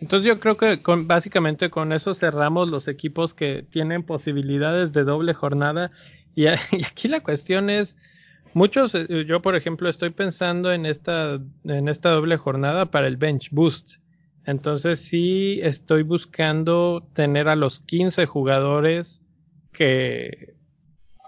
[0.00, 5.04] Entonces yo creo que con, básicamente con eso cerramos los equipos que tienen posibilidades de
[5.04, 5.90] doble jornada.
[6.34, 7.96] Y, aquí la cuestión es,
[8.54, 13.16] muchos, eh, yo por ejemplo estoy pensando en esta, en esta doble jornada para el
[13.16, 13.96] bench boost.
[14.44, 19.20] Entonces sí estoy buscando tener a los 15 jugadores
[19.72, 20.54] que,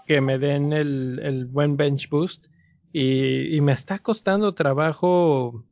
[0.07, 2.45] que me den el, el buen bench boost.
[2.93, 5.65] Y, y me está costando trabajo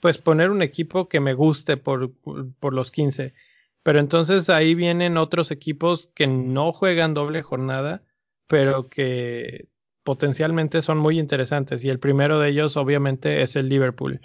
[0.00, 3.34] pues poner un equipo que me guste por, por los 15.
[3.82, 8.02] Pero entonces ahí vienen otros equipos que no juegan doble jornada,
[8.48, 9.68] pero que
[10.02, 11.84] potencialmente son muy interesantes.
[11.84, 14.20] Y el primero de ellos obviamente es el Liverpool.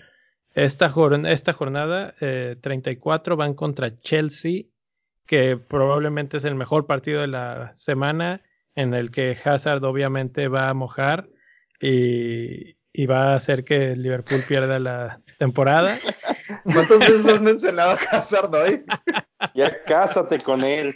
[0.53, 4.63] Esta, jor esta jornada eh, 34 van contra Chelsea,
[5.26, 8.41] que probablemente es el mejor partido de la semana,
[8.76, 11.30] en el que Hazard obviamente va a mojar
[11.80, 16.00] y, y va a hacer que Liverpool pierda la temporada.
[16.64, 18.84] ¿Cuántas veces has mencionado a Hazard hoy?
[19.56, 20.96] Ya cásate con él.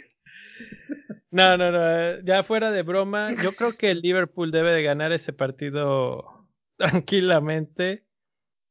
[1.30, 5.12] No, no, no, ya fuera de broma, yo creo que el Liverpool debe de ganar
[5.12, 8.04] ese partido tranquilamente.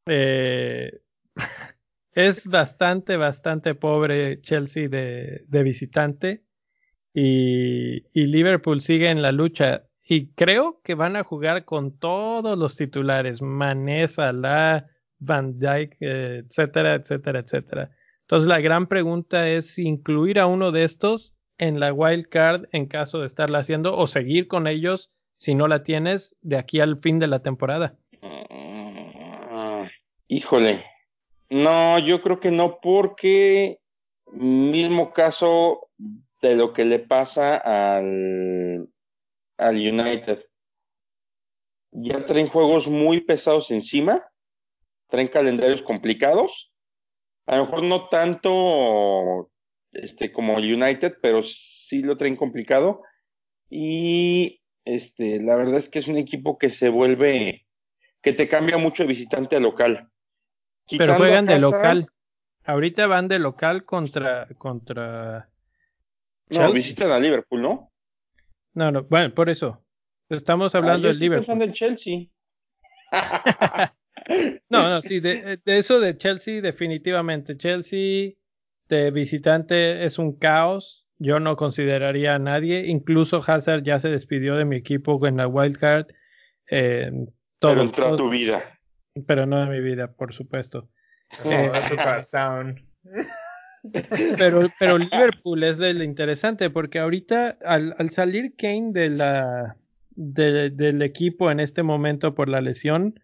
[0.07, 0.91] Eh,
[2.13, 6.45] es bastante, bastante pobre Chelsea de, de visitante
[7.13, 12.57] y, y Liverpool sigue en la lucha y creo que van a jugar con todos
[12.57, 14.85] los titulares, Mané, Salah,
[15.17, 17.91] Van Dijk, eh, etcétera, etcétera, etcétera.
[18.21, 22.85] Entonces la gran pregunta es incluir a uno de estos en la wild card en
[22.85, 26.97] caso de estarla haciendo o seguir con ellos si no la tienes de aquí al
[26.97, 27.95] fin de la temporada.
[28.21, 29.85] Mm,
[30.27, 30.83] Híjole.
[31.49, 33.79] No, yo creo que no, porque
[34.31, 35.87] mismo caso
[36.41, 38.64] de lo que le pasa al,
[39.57, 40.45] al United.
[41.91, 44.23] Ya traen juegos muy pesados encima,
[45.07, 46.71] traen calendarios complicados.
[47.45, 49.49] A lo mejor no tanto
[49.91, 53.01] este, como el United, pero sí lo traen complicado.
[53.69, 57.65] Y este, la verdad es que es un equipo que se vuelve,
[58.21, 60.09] que te cambia mucho de visitante a local.
[60.89, 62.07] Pero juegan de local.
[62.63, 65.49] Ahorita van de local contra contra
[66.49, 66.73] No, Chelsea.
[66.73, 67.91] visitan a Liverpool, ¿no?
[68.76, 69.84] No, no, bueno, por eso.
[70.30, 71.45] Estamos hablando Ah, yo del Liverpool.
[71.45, 72.28] pensando en Chelsea.
[74.69, 77.57] No, no, sí, de, de eso de Chelsea, definitivamente.
[77.57, 78.32] Chelsea
[78.89, 81.05] de visitante es un caos.
[81.19, 82.88] Yo no consideraría a nadie.
[82.88, 86.07] Incluso Hazard ya se despidió de mi equipo en la wildcard.
[86.71, 87.11] Eh,
[87.59, 88.80] todo, pero entró a tu vida.
[89.28, 90.89] pero no de mi vida, por supuesto.
[91.43, 92.88] Oh, a tu corazón.
[94.38, 99.77] Pero, pero Liverpool es lo interesante porque ahorita al, al salir Kane de la,
[100.15, 103.19] de- del equipo en este momento por la lesión,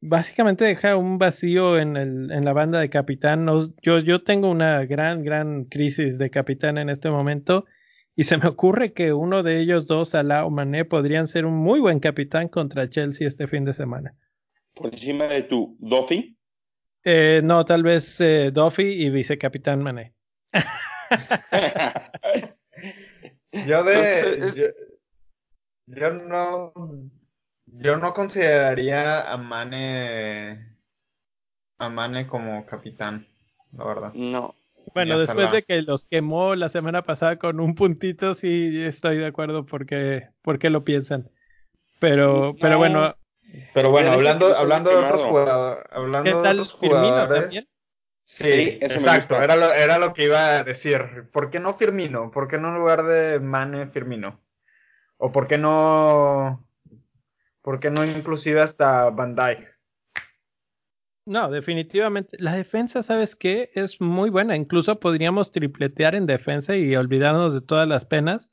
[0.00, 3.46] básicamente deja un vacío en, el, en la banda de capitán.
[3.82, 7.64] Yo, yo tengo una gran, gran crisis de capitán en este momento
[8.14, 11.54] y se me ocurre que uno de ellos dos, Salah o Mané, podrían ser un
[11.54, 14.14] muy buen capitán contra Chelsea este fin de semana.
[14.74, 16.35] Por encima de tu Duffy.
[17.08, 20.12] Eh, no, tal vez eh, Duffy y vicecapitán Mané.
[23.52, 24.18] Yo de.
[24.34, 24.56] Entonces,
[25.86, 26.72] Yo, yo no.
[27.66, 30.76] Yo no consideraría a Mane.
[31.78, 33.26] A Mane como capitán,
[33.76, 34.12] la verdad.
[34.14, 34.54] no.
[34.94, 39.18] Bueno, Ya después de que los quemó la semana pasada con un puntito, sí estoy
[39.18, 41.28] de acuerdo porque, porque lo piensan.
[41.98, 42.56] Pero, No.
[42.60, 43.14] pero bueno,
[43.72, 45.84] Pero bueno, hablando, hablando de otros jugadores.
[45.90, 47.40] Hablando ¿qué de tal otros Firmino jugadores.
[47.42, 47.64] también?
[48.24, 51.28] Sí, Sí, exacto, era lo, era lo que iba a decir.
[51.32, 52.30] ¿Por qué no Firmino?
[52.32, 54.40] ¿Por qué no en lugar de Mane Firmino?
[55.16, 56.68] ¿O por qué no...
[57.62, 59.76] ¿Por qué no inclusive hasta Van Dijk?
[61.24, 62.36] No, definitivamente.
[62.40, 63.70] La defensa, ¿sabes qué?
[63.74, 64.54] Es muy buena.
[64.54, 68.52] Incluso podríamos tripletear en defensa y olvidarnos de todas las penas.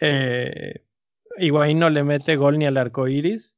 [0.00, 0.84] Eh,
[1.38, 3.56] Higuaín no le mete gol ni al arco iris.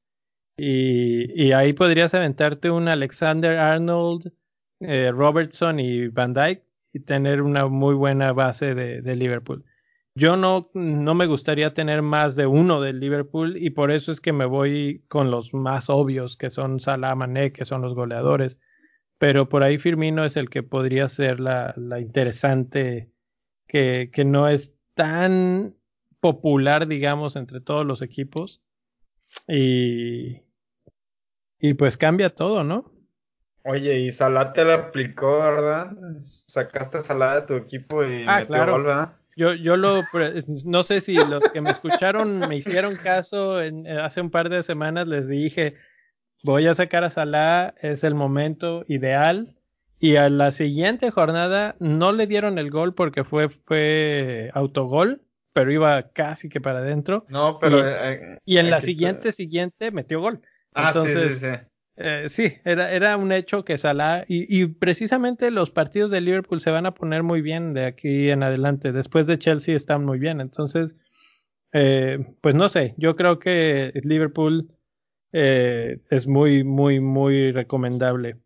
[0.56, 4.32] Y, ahí podrías aventarte un Alexander Arnold,
[4.80, 9.64] eh, Robertson y Van Dyke y tener una muy buena base de, de Liverpool.
[10.14, 14.20] Yo no, no me gustaría tener más de uno del Liverpool y por eso es
[14.20, 18.58] que me voy con los más obvios, que son Salah, Mané, que son los goleadores.
[19.18, 23.12] pero por ahí Firmino es el que podría ser la, la interesante,
[23.68, 25.76] que, que no es tan
[26.20, 28.62] popular, digamos, entre todos los equipos.
[29.48, 30.42] Y,
[31.58, 32.90] y pues cambia todo, ¿no?
[33.64, 35.92] Oye, y Salah te la aplicó, ¿verdad?
[36.20, 38.72] Sacaste a Salah de tu equipo y Ah, metió claro.
[38.72, 39.12] gol, ¿verdad?
[39.36, 40.08] Yo, yo lo,
[40.64, 44.48] no sé si los que me escucharon me hicieron caso en, eh, hace un par
[44.50, 45.76] de semanas, les dije,
[46.42, 49.56] voy a sacar a Salah, es el momento ideal.
[50.00, 55.22] Y a la siguiente jornada no le dieron el gol porque fue, fue autogol,
[55.52, 57.26] pero iba casi que para adentro.
[57.28, 57.78] No, pero...
[57.78, 58.88] Y- eh, Y en la está.
[58.88, 60.40] siguiente, siguiente metió gol.
[60.74, 61.66] Ah, Entonces, sí, sí, sí.
[61.96, 66.60] Eh, sí, era, era un hecho que Salah y, y precisamente los partidos de Liverpool
[66.60, 68.92] se van a poner muy bien de aquí en adelante.
[68.92, 70.40] Después de Chelsea están muy bien.
[70.40, 70.96] Entonces,
[71.72, 74.68] eh, pues no sé, yo creo que Liverpool
[75.32, 78.38] eh, es muy, muy, muy recomendable.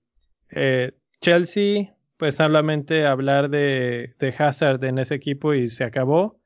[1.21, 6.41] Chelsea, pues solamente hablar de, de Hazard en ese equipo y se acabó.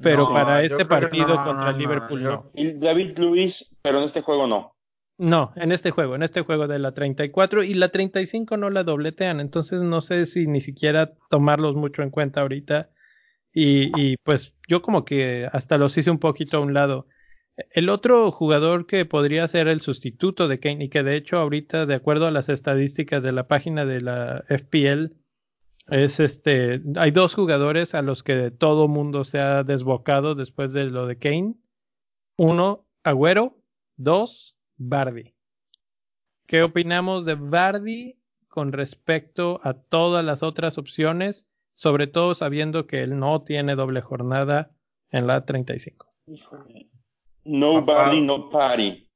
[0.00, 2.50] Pero No, para este partido no, contra no, no, Liverpool no.
[2.54, 4.74] Y David Luis, pero en este juego no.
[5.18, 8.82] No, en este juego, en este juego de la 34 y la 35 no la
[8.82, 12.90] dobletean, entonces no sé si ni siquiera tomarlos mucho en cuenta ahorita
[13.52, 17.06] y, y pues yo como que hasta los hice un poquito a un lado.
[17.70, 21.84] El otro jugador que podría ser el sustituto de Kane y que de hecho ahorita
[21.84, 25.21] de acuerdo a las estadísticas de la página de la FPL
[25.88, 30.84] es este, hay dos jugadores a los que todo mundo se ha desbocado después de
[30.84, 31.54] lo de Kane.
[32.36, 33.58] Uno, Agüero,
[33.96, 35.34] dos, Bardi.
[36.46, 38.18] ¿Qué opinamos de Bardi
[38.48, 41.48] con respecto a todas las otras opciones?
[41.72, 44.70] Sobre todo sabiendo que él no tiene doble jornada
[45.10, 46.06] en la 35.
[47.44, 49.08] Nobody, no party.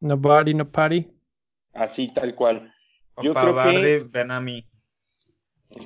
[0.00, 1.06] No Bardi, no party.
[1.74, 2.72] Así tal cual.
[3.22, 4.66] Yo Opa, creo que- Bardi, ven a mí.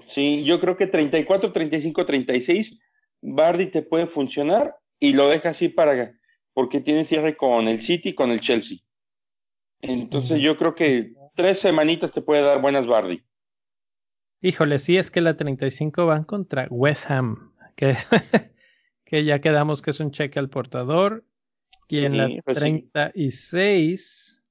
[0.07, 2.79] Sí, yo creo que 34, 35, 36,
[3.21, 6.15] Bardi te puede funcionar y lo deja así para,
[6.53, 8.79] porque tiene cierre con el City y con el Chelsea.
[9.81, 13.23] Entonces yo creo que tres semanitas te puede dar buenas Bardi.
[14.41, 17.95] Híjole, sí es que la 35 van contra West Ham, que,
[19.05, 21.25] que ya quedamos que es un cheque al portador.
[21.89, 22.61] Y en la pues sí.
[22.61, 24.43] 36,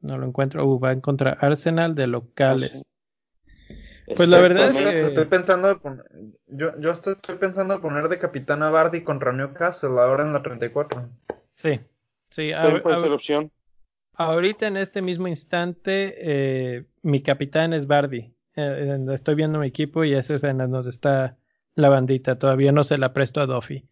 [0.00, 2.86] no lo encuentro, uh, van contra Arsenal de locales.
[4.16, 6.04] Pues la verdad es que- Estoy pensando de poner,
[6.46, 10.32] yo, yo estoy, estoy pensando de poner de capitán a Bardi contra Newcastle ahora en
[10.32, 11.08] la 34.
[11.54, 11.80] Sí,
[12.30, 12.52] sí.
[12.52, 13.50] a- puede a- ser opción.
[14.14, 18.34] ahorita en este mismo instante, eh, mi capitán es Bardi.
[18.54, 21.38] Eh, eh, estoy viendo mi equipo y esa es en donde está
[21.74, 22.38] la bandita.
[22.38, 23.88] Todavía no se la presto a Duffy.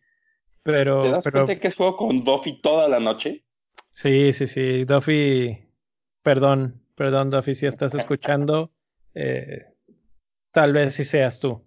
[0.62, 3.44] Pero, ¿Te das pero cuenta que es juego con Duffy toda la noche?
[3.90, 4.84] sí, sí, sí.
[4.84, 5.58] Duffy,
[6.22, 8.70] perdón, perdón, Duffy, si estás escuchando,
[9.14, 9.69] eh,
[10.52, 11.64] tal vez si seas tú.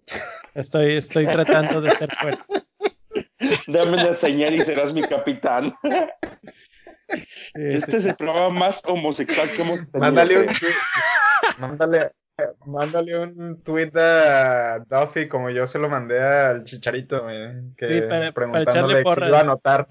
[0.54, 2.44] Estoy, estoy tratando de ser fuerte.
[3.66, 5.74] Dame una señal y serás mi capitán.
[5.82, 5.98] Sí,
[7.54, 8.08] sí, Este es sí.
[8.10, 9.98] el programa más homosexual que hemos tenido.
[10.00, 10.74] Mándale un tweet,
[11.58, 12.10] mándale,
[12.66, 18.00] mándale un tweet a Duffy como yo se lo mandé al Chicharito, güey, que Sí,
[18.02, 19.88] para- preguntándole si iba a anotar.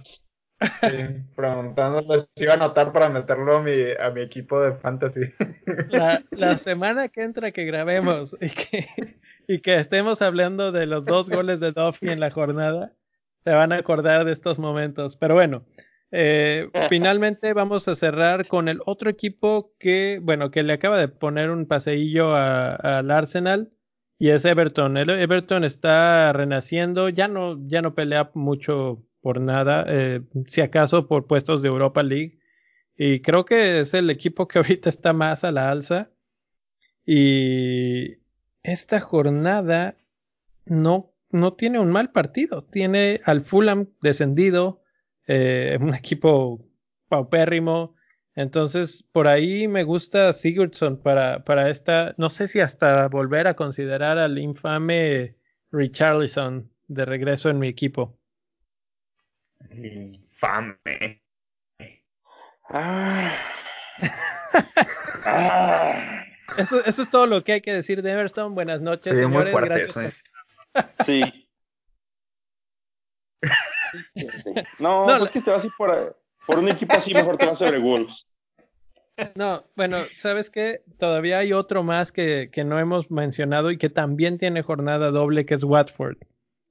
[0.81, 5.21] Sí, preguntándole si iba a anotar para meterlo a mi, a mi equipo de fantasy.
[5.89, 9.17] la, la semana que entra que grabemos y que,
[9.47, 12.93] y que estemos hablando de los dos goles de Duffy en la jornada,
[13.43, 15.17] se van a acordar de estos momentos.
[15.17, 15.65] Pero bueno,
[16.11, 21.07] eh, finalmente vamos a cerrar con el otro equipo que, bueno, que le acaba de
[21.07, 23.69] poner un paseillo al Arsenal
[24.19, 24.95] y es Everton.
[24.97, 31.07] El Everton está renaciendo, ya no, ya no pelea mucho por nada, eh, si acaso
[31.07, 32.39] por puestos de Europa League.
[32.97, 36.11] Y creo que es el equipo que ahorita está más a la alza.
[37.05, 38.17] Y
[38.61, 39.97] esta jornada
[40.65, 42.65] no, no tiene un mal partido.
[42.65, 44.83] Tiene al Fulham descendido,
[45.27, 46.67] eh, un equipo
[47.07, 47.95] paupérrimo.
[48.35, 52.13] Entonces, por ahí me gusta Sigurdsson para, para esta.
[52.17, 55.37] No sé si hasta volver a considerar al infame
[55.71, 58.19] Richarlison de regreso en mi equipo.
[59.71, 61.21] Infame.
[62.69, 63.37] Ah.
[65.25, 66.23] Ah.
[66.57, 68.53] Eso, eso es todo lo que hay que decir de Everton.
[68.55, 69.51] Buenas noches, Sí, muy señores.
[69.51, 70.13] fuerte Gracias
[70.73, 71.05] por-.
[71.05, 71.47] Sí.
[74.79, 76.17] No, No, pues que te vas a ir por,
[76.47, 78.25] por un equipo así, mejor te vas sobre Wolves.
[79.35, 80.81] No, bueno, ¿sabes qué?
[80.97, 85.45] Todavía hay otro más que, que no hemos mencionado y que también tiene jornada doble,
[85.45, 86.17] que es Watford.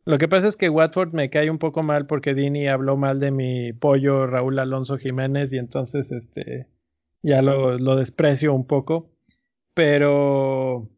[0.05, 3.21] Lo que pasa es que Watford me cae un poco mal porque Dini habló mal
[3.21, 6.67] de mi pollo Raúl Alonso Jiménez y entonces este
[7.23, 9.11] ya lo, lo desprecio un poco.
[9.75, 10.89] Pero,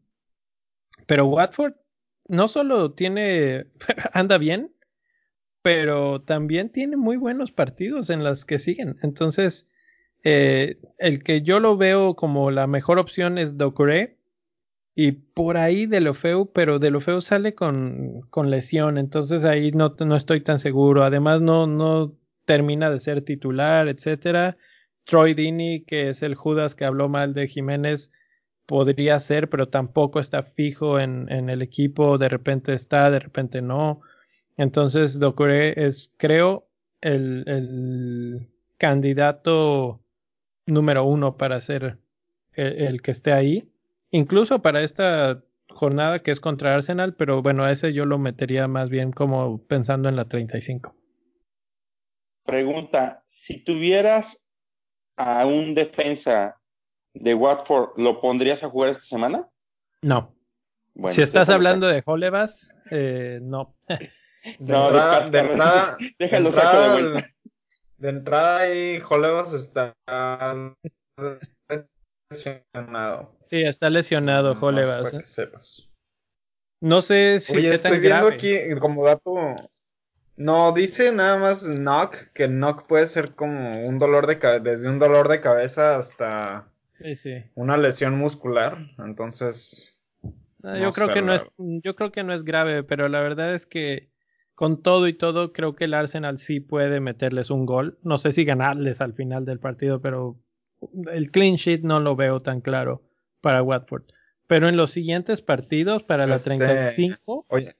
[1.07, 1.75] pero Watford
[2.29, 3.67] no solo tiene,
[4.13, 4.75] anda bien,
[5.63, 8.99] pero también tiene muy buenos partidos en las que siguen.
[9.03, 9.69] Entonces,
[10.25, 14.14] eh, el que yo lo veo como la mejor opción es Dokure.
[14.95, 19.97] Y por ahí de Lofeu, pero de Lofeu sale con, con lesión, entonces ahí no,
[19.99, 21.03] no estoy tan seguro.
[21.03, 24.57] Además, no, no termina de ser titular, etcétera.
[25.05, 28.11] Troy Dini, que es el Judas que habló mal de Jiménez,
[28.67, 32.19] podría ser, pero tampoco está fijo en, en el equipo.
[32.19, 34.01] De repente está, de repente no.
[34.57, 36.69] Entonces, Dokure es, creo,
[37.01, 38.49] el, el
[38.79, 40.01] candidato
[40.67, 41.99] número uno para ser
[42.53, 43.69] el, que esté ahí.
[44.15, 48.69] Incluso para esta jornada que es contra Arsenal, pero bueno, a ese yo lo metería
[48.69, 50.95] más bien como pensando en la 35.
[52.47, 54.41] Pregunta, si tuvieras
[55.17, 56.61] a un defensa
[57.13, 59.49] de Watford, ¿lo pondrías a jugar esta semana?
[60.01, 60.33] No.
[61.09, 63.75] si estás hablando de Holevas, eh, no.
[64.61, 67.31] no, de, de entrada, déjalo saco de vuelta.
[67.97, 69.97] De entrada ahí, Holevas está
[72.31, 73.34] lesionado.
[73.47, 75.15] Sí, está lesionado Holevas.
[75.15, 75.49] ¿eh?
[76.81, 79.35] No sé si Oye, estoy viendo aquí como dato.
[80.37, 84.89] No, dice nada más knock, que knock puede ser como un dolor de cabeza, desde
[84.89, 86.71] un dolor de cabeza hasta
[87.55, 88.79] una lesión muscular.
[88.99, 89.95] Entonces.
[90.63, 93.55] Ah, yo creo que no es, yo creo que no es grave, pero la verdad
[93.55, 94.11] es que
[94.55, 97.99] con todo y todo, creo que el Arsenal sí puede meterles un gol.
[98.03, 100.39] No sé si ganarles al final del partido, pero
[101.13, 103.03] el clean sheet no lo veo tan claro
[103.45, 104.05] para Watford.
[104.47, 107.77] Pero en los siguientes partidos, para la 35, este,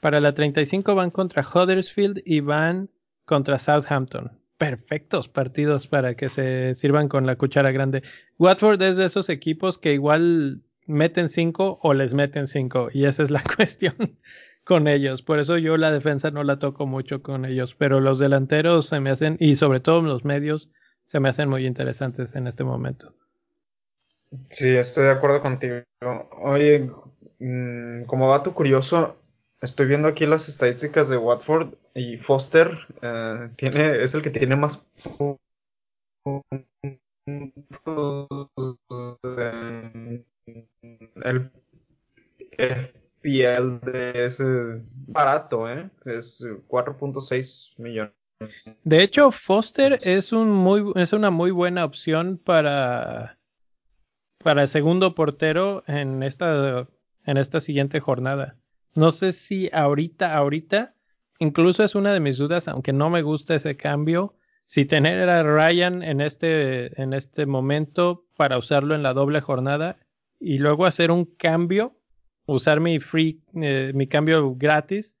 [0.00, 2.88] para la 35 van contra Huddersfield y van
[3.26, 4.40] contra Southampton.
[4.56, 8.02] Perfectos partidos para que se sirvan con la cuchara grande.
[8.38, 13.22] Watford es de esos equipos que igual meten 5 o les meten 5 y esa
[13.22, 14.18] es la cuestión
[14.64, 15.20] con ellos.
[15.22, 19.00] Por eso yo la defensa no la toco mucho con ellos, pero los delanteros se
[19.00, 20.70] me hacen, y sobre todo los medios,
[21.04, 23.14] se me hacen muy interesantes en este momento.
[24.50, 25.82] Sí, estoy de acuerdo contigo.
[26.42, 26.90] Oye,
[27.38, 29.16] mm, como dato curioso,
[29.60, 34.56] estoy viendo aquí las estadísticas de Watford y Foster eh, tiene, es el que tiene
[34.56, 34.84] más
[41.24, 41.50] el,
[43.22, 44.44] el de ese
[45.06, 45.88] barato, ¿eh?
[46.04, 48.12] Es 4.6 millones.
[48.82, 53.33] De hecho, Foster es un muy es una muy buena opción para
[54.44, 56.86] para el segundo portero en esta
[57.26, 58.56] en esta siguiente jornada.
[58.94, 60.94] No sé si ahorita ahorita
[61.40, 65.42] incluso es una de mis dudas, aunque no me gusta ese cambio, si tener a
[65.42, 69.98] Ryan en este en este momento para usarlo en la doble jornada
[70.38, 71.96] y luego hacer un cambio
[72.46, 75.16] usar mi free, eh, mi cambio gratis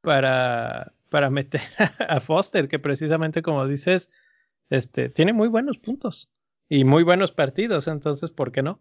[0.00, 1.60] para, para meter
[2.08, 4.10] a Foster, que precisamente como dices,
[4.70, 6.30] este, tiene muy buenos puntos
[6.72, 8.80] y muy buenos partidos, entonces, ¿por qué no?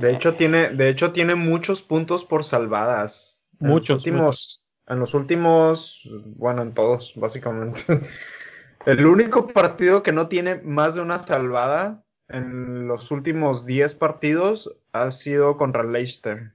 [0.00, 3.42] De hecho, tiene, de hecho, tiene muchos puntos por salvadas.
[3.58, 4.06] Muchos.
[4.06, 7.82] En los últimos, en los últimos, bueno, en todos, básicamente.
[8.86, 14.72] El único partido que no tiene más de una salvada en los últimos 10 partidos
[14.92, 16.54] ha sido contra Leicester.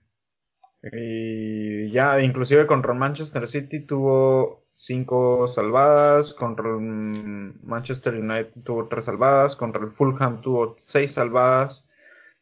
[0.89, 9.55] Y ya, inclusive contra Manchester City tuvo 5 salvadas, contra Manchester United tuvo 3 salvadas,
[9.55, 11.83] contra el Fulham tuvo 6 salvadas.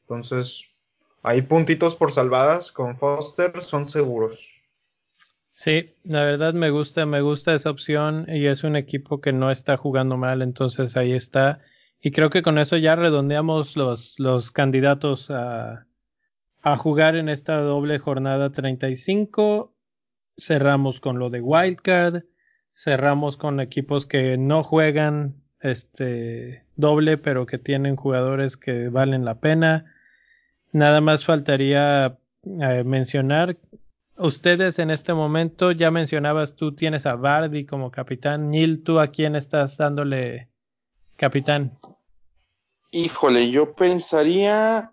[0.01, 0.65] Entonces,
[1.23, 4.47] hay puntitos por salvadas con Foster, son seguros.
[5.53, 9.49] Sí, la verdad me gusta, me gusta esa opción y es un equipo que no
[9.49, 11.61] está jugando mal, entonces ahí está.
[12.01, 15.87] Y creo que con eso ya redondeamos los, los candidatos a,
[16.61, 19.74] a jugar en esta doble jornada 35.
[20.37, 22.23] Cerramos con lo de Wildcard.
[22.75, 29.39] Cerramos con equipos que no juegan este doble, pero que tienen jugadores que valen la
[29.39, 29.85] pena.
[30.71, 33.57] Nada más faltaría eh, mencionar.
[34.17, 38.49] Ustedes en este momento, ya mencionabas, tú tienes a Bardi como capitán.
[38.51, 40.49] Neil, ¿tú a quién estás dándole
[41.15, 41.77] capitán?
[42.91, 44.91] Híjole, yo pensaría,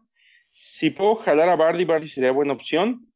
[0.51, 3.13] si puedo jalar a Bardi, Bardi sería buena opción.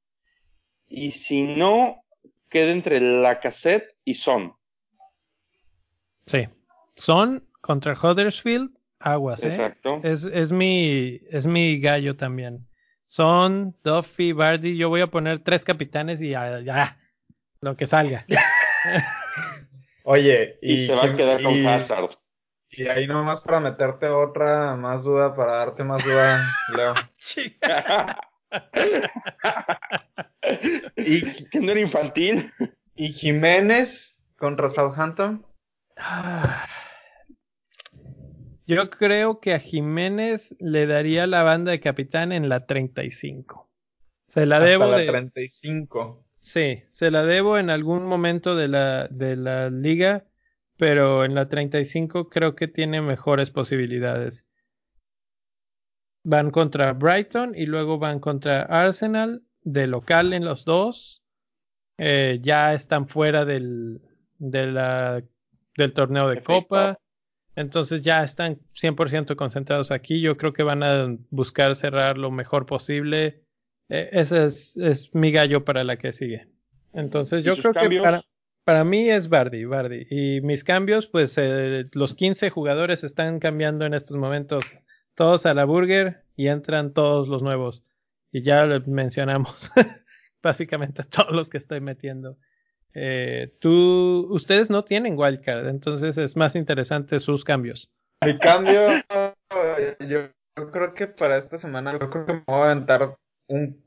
[0.88, 2.04] Y si no,
[2.50, 4.54] queda entre la cassette y Son.
[6.26, 6.48] Sí.
[6.94, 8.70] Son contra Huddersfield,
[9.00, 9.48] aguas, ¿eh?
[9.48, 10.00] Exacto.
[10.02, 12.66] Es, es, mi, es mi gallo también.
[13.04, 14.76] Son, Duffy, Bardi.
[14.76, 16.98] Yo voy a poner tres capitanes y ya, ya
[17.60, 18.26] lo que salga.
[20.04, 22.10] Oye, y, se va a quedar con Hazard.
[22.70, 26.94] Y ahí nomás para meterte otra más duda, para darte más duda, Leo.
[30.96, 31.20] y
[31.50, 32.50] que no era infantil.
[32.94, 35.44] ¿Y Jiménez contra Southampton?
[38.66, 43.70] Yo creo que a Jiménez le daría la banda de capitán en la 35.
[44.26, 45.06] Se la Hasta debo la de...
[45.06, 46.26] 35.
[46.40, 50.26] Sí, se la debo en algún momento de la, de la liga,
[50.76, 54.45] pero en la 35 creo que tiene mejores posibilidades.
[56.28, 61.22] Van contra Brighton y luego van contra Arsenal, de local en los dos.
[61.98, 64.00] Eh, ya están fuera del,
[64.38, 65.22] de la,
[65.76, 66.62] del torneo de Perfecto.
[66.62, 66.98] Copa.
[67.54, 70.20] Entonces ya están 100% concentrados aquí.
[70.20, 73.44] Yo creo que van a buscar cerrar lo mejor posible.
[73.88, 76.48] Eh, ese es, es mi gallo para la que sigue.
[76.92, 78.22] Entonces ¿Y yo creo que para,
[78.64, 80.08] para mí es Bardi, Bardi.
[80.10, 84.64] Y mis cambios, pues eh, los 15 jugadores están cambiando en estos momentos.
[85.16, 87.82] Todos a la burger y entran todos los nuevos.
[88.30, 89.72] Y ya lo mencionamos
[90.42, 92.38] básicamente todos los que estoy metiendo.
[92.94, 97.90] Eh, tú, ustedes no tienen wildcard, entonces es más interesante sus cambios.
[98.24, 98.80] Mi cambio,
[100.08, 100.28] yo,
[100.72, 103.16] creo que para esta semana, yo creo que me voy a aventar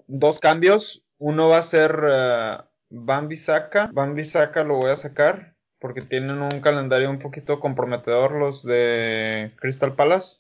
[0.07, 1.03] dos cambios.
[1.17, 2.57] Uno va a ser eh,
[2.89, 3.89] Bambi Saka.
[3.93, 9.53] Bambi Saka lo voy a sacar porque tienen un calendario un poquito comprometedor los de
[9.57, 10.39] Crystal Palace.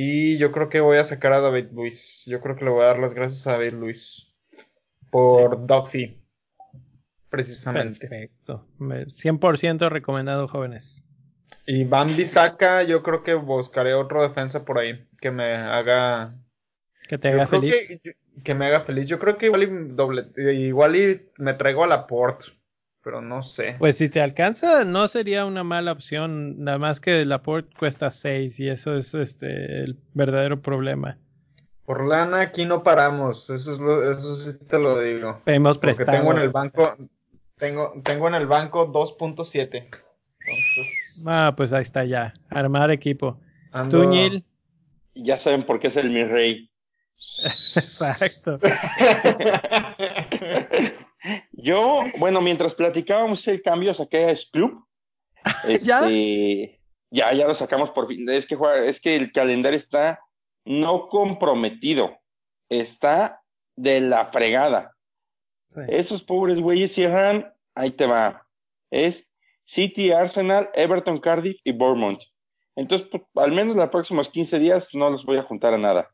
[0.00, 2.22] Y yo creo que voy a sacar a David Luis.
[2.24, 4.28] Yo creo que le voy a dar las gracias a David Luis
[5.10, 6.22] por Duffy.
[7.28, 8.06] Precisamente.
[8.06, 8.64] Perfecto.
[8.78, 11.04] Me- 100% recomendado, jóvenes.
[11.66, 16.36] Y Bambi Saka, yo creo que buscaré otro defensa por ahí que me haga
[17.08, 18.00] Que te haga feliz.
[18.00, 18.14] Que,
[18.44, 19.06] que me haga feliz.
[19.06, 22.46] Yo creo que igual y, doble, igual y me traigo a Laporte,
[23.08, 23.76] pero no sé.
[23.78, 26.62] Pues si te alcanza, no sería una mala opción.
[26.62, 31.16] Nada más que el Laporte cuesta 6 y eso es este el verdadero problema.
[31.86, 35.40] Por lana aquí no paramos, eso es lo, eso sí te lo digo.
[35.46, 36.18] Hemos Porque prestado.
[36.18, 36.96] tengo en el banco,
[37.56, 39.88] tengo, tengo en el banco 2.7.
[39.88, 42.34] Entonces, Ah, pues ahí está ya.
[42.50, 43.40] Armar equipo.
[43.72, 44.02] ando...
[44.02, 44.44] Tú, Neil.
[45.14, 46.70] Ya saben por qué es el mi rey.
[47.46, 48.58] Exacto.
[51.52, 54.84] Yo, bueno, mientras platicábamos el cambio, saqué a Club.
[55.82, 56.08] ¿Ya?
[57.10, 58.28] ya, ya lo sacamos por fin.
[58.28, 60.20] Es que, es que el calendario está
[60.64, 62.18] no comprometido,
[62.68, 63.42] está
[63.76, 64.94] de la fregada.
[65.70, 65.80] Sí.
[65.88, 68.46] Esos pobres güeyes cierran, ahí te va.
[68.90, 69.28] Es
[69.64, 72.22] City, Arsenal, Everton, Cardiff y Bournemouth.
[72.76, 76.10] Entonces, pues, al menos los próximos 15 días no los voy a juntar a nada.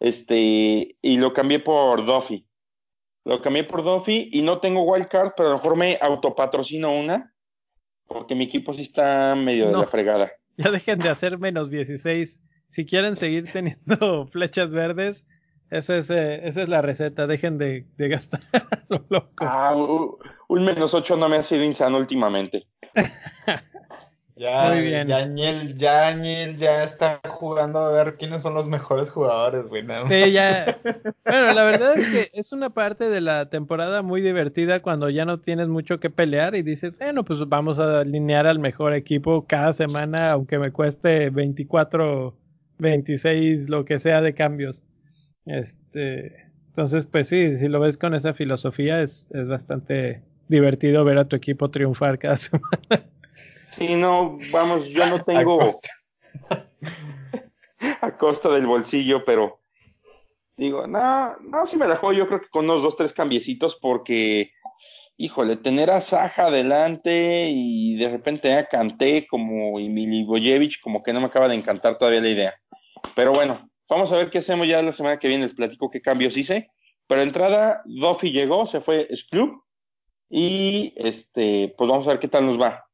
[0.00, 2.46] Este, y lo cambié por Duffy.
[3.24, 7.32] Lo cambié por Duffy y no tengo wildcard, pero a lo mejor me autopatrocino una,
[8.06, 10.30] porque mi equipo sí está medio de la fregada.
[10.56, 12.40] Ya dejen de hacer menos 16.
[12.68, 15.24] Si quieren seguir teniendo flechas verdes,
[15.70, 17.26] esa es, eh, esa es la receta.
[17.26, 18.40] Dejen de, de gastar
[18.88, 19.44] lo loco.
[19.44, 22.68] Ah, un menos 8 no me ha sido insano últimamente.
[24.36, 25.06] Ya, Muy bien.
[25.06, 29.84] ya Ñel, ya Ñel ya está jugando a ver quiénes son los mejores jugadores, güey.
[29.84, 30.04] ¿no?
[30.06, 30.78] Sí, ya.
[31.24, 35.24] Bueno, la verdad es que es una parte de la temporada muy divertida cuando ya
[35.24, 39.46] no tienes mucho que pelear y dices, bueno, pues vamos a alinear al mejor equipo
[39.46, 42.36] cada semana, aunque me cueste 24,
[42.78, 44.82] 26, lo que sea de cambios.
[45.46, 51.18] Este, entonces, pues sí, si lo ves con esa filosofía, es, es bastante divertido ver
[51.18, 53.04] a tu equipo triunfar cada semana.
[53.76, 55.88] Sí, no, vamos, yo no A tengo costa.
[58.00, 59.60] a costa del bolsillo, pero
[60.56, 63.76] digo, no, no, si me la juego yo creo que con unos dos, tres cambiecitos,
[63.80, 64.52] porque,
[65.16, 71.12] híjole, tener a Saja adelante y de repente a Kanté como y Milivojevic, como que
[71.12, 72.54] no me acaba de encantar todavía la idea.
[73.16, 76.00] Pero bueno, vamos a ver qué hacemos ya la semana que viene, les platico qué
[76.00, 76.68] cambios hice.
[77.06, 79.62] Pero entrada, Duffy llegó, se fue Club
[80.30, 82.84] y este, pues vamos a ver qué tal nos va.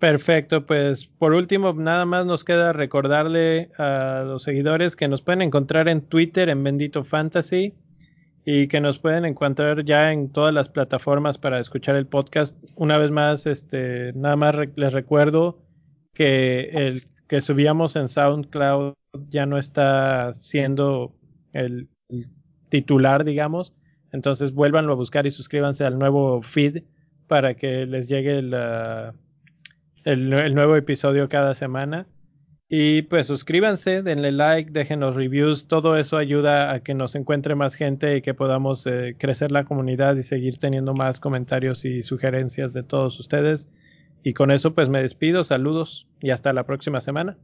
[0.00, 5.42] Perfecto, pues por último, nada más nos queda recordarle a los seguidores que nos pueden
[5.42, 7.74] encontrar en Twitter en Bendito Fantasy
[8.46, 12.56] y que nos pueden encontrar ya en todas las plataformas para escuchar el podcast.
[12.78, 15.58] Una vez más, este, nada más les recuerdo
[16.14, 18.94] que el que subíamos en SoundCloud
[19.28, 21.14] ya no está siendo
[21.52, 22.24] el, el
[22.70, 23.74] titular, digamos.
[24.12, 26.84] Entonces vuélvanlo a buscar y suscríbanse al nuevo feed
[27.26, 29.14] para que les llegue la
[30.04, 32.06] el, el nuevo episodio cada semana.
[32.72, 37.74] Y pues suscríbanse, denle like, déjenos reviews, todo eso ayuda a que nos encuentre más
[37.74, 42.72] gente y que podamos eh, crecer la comunidad y seguir teniendo más comentarios y sugerencias
[42.72, 43.68] de todos ustedes.
[44.22, 47.36] Y con eso pues me despido, saludos y hasta la próxima semana.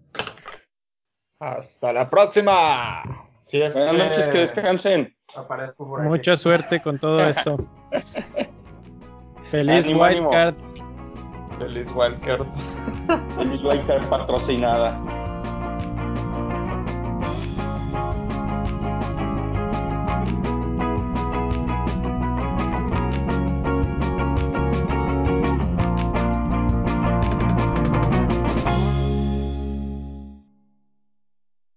[1.41, 3.03] Hasta la próxima.
[3.43, 5.17] Si es Buenas noches, que descansen.
[6.05, 7.69] Mucha suerte con todo esto.
[9.51, 10.55] Feliz Wildcard.
[11.59, 12.47] Feliz Wildcard.
[13.37, 15.26] Feliz Wildcard patrocinada.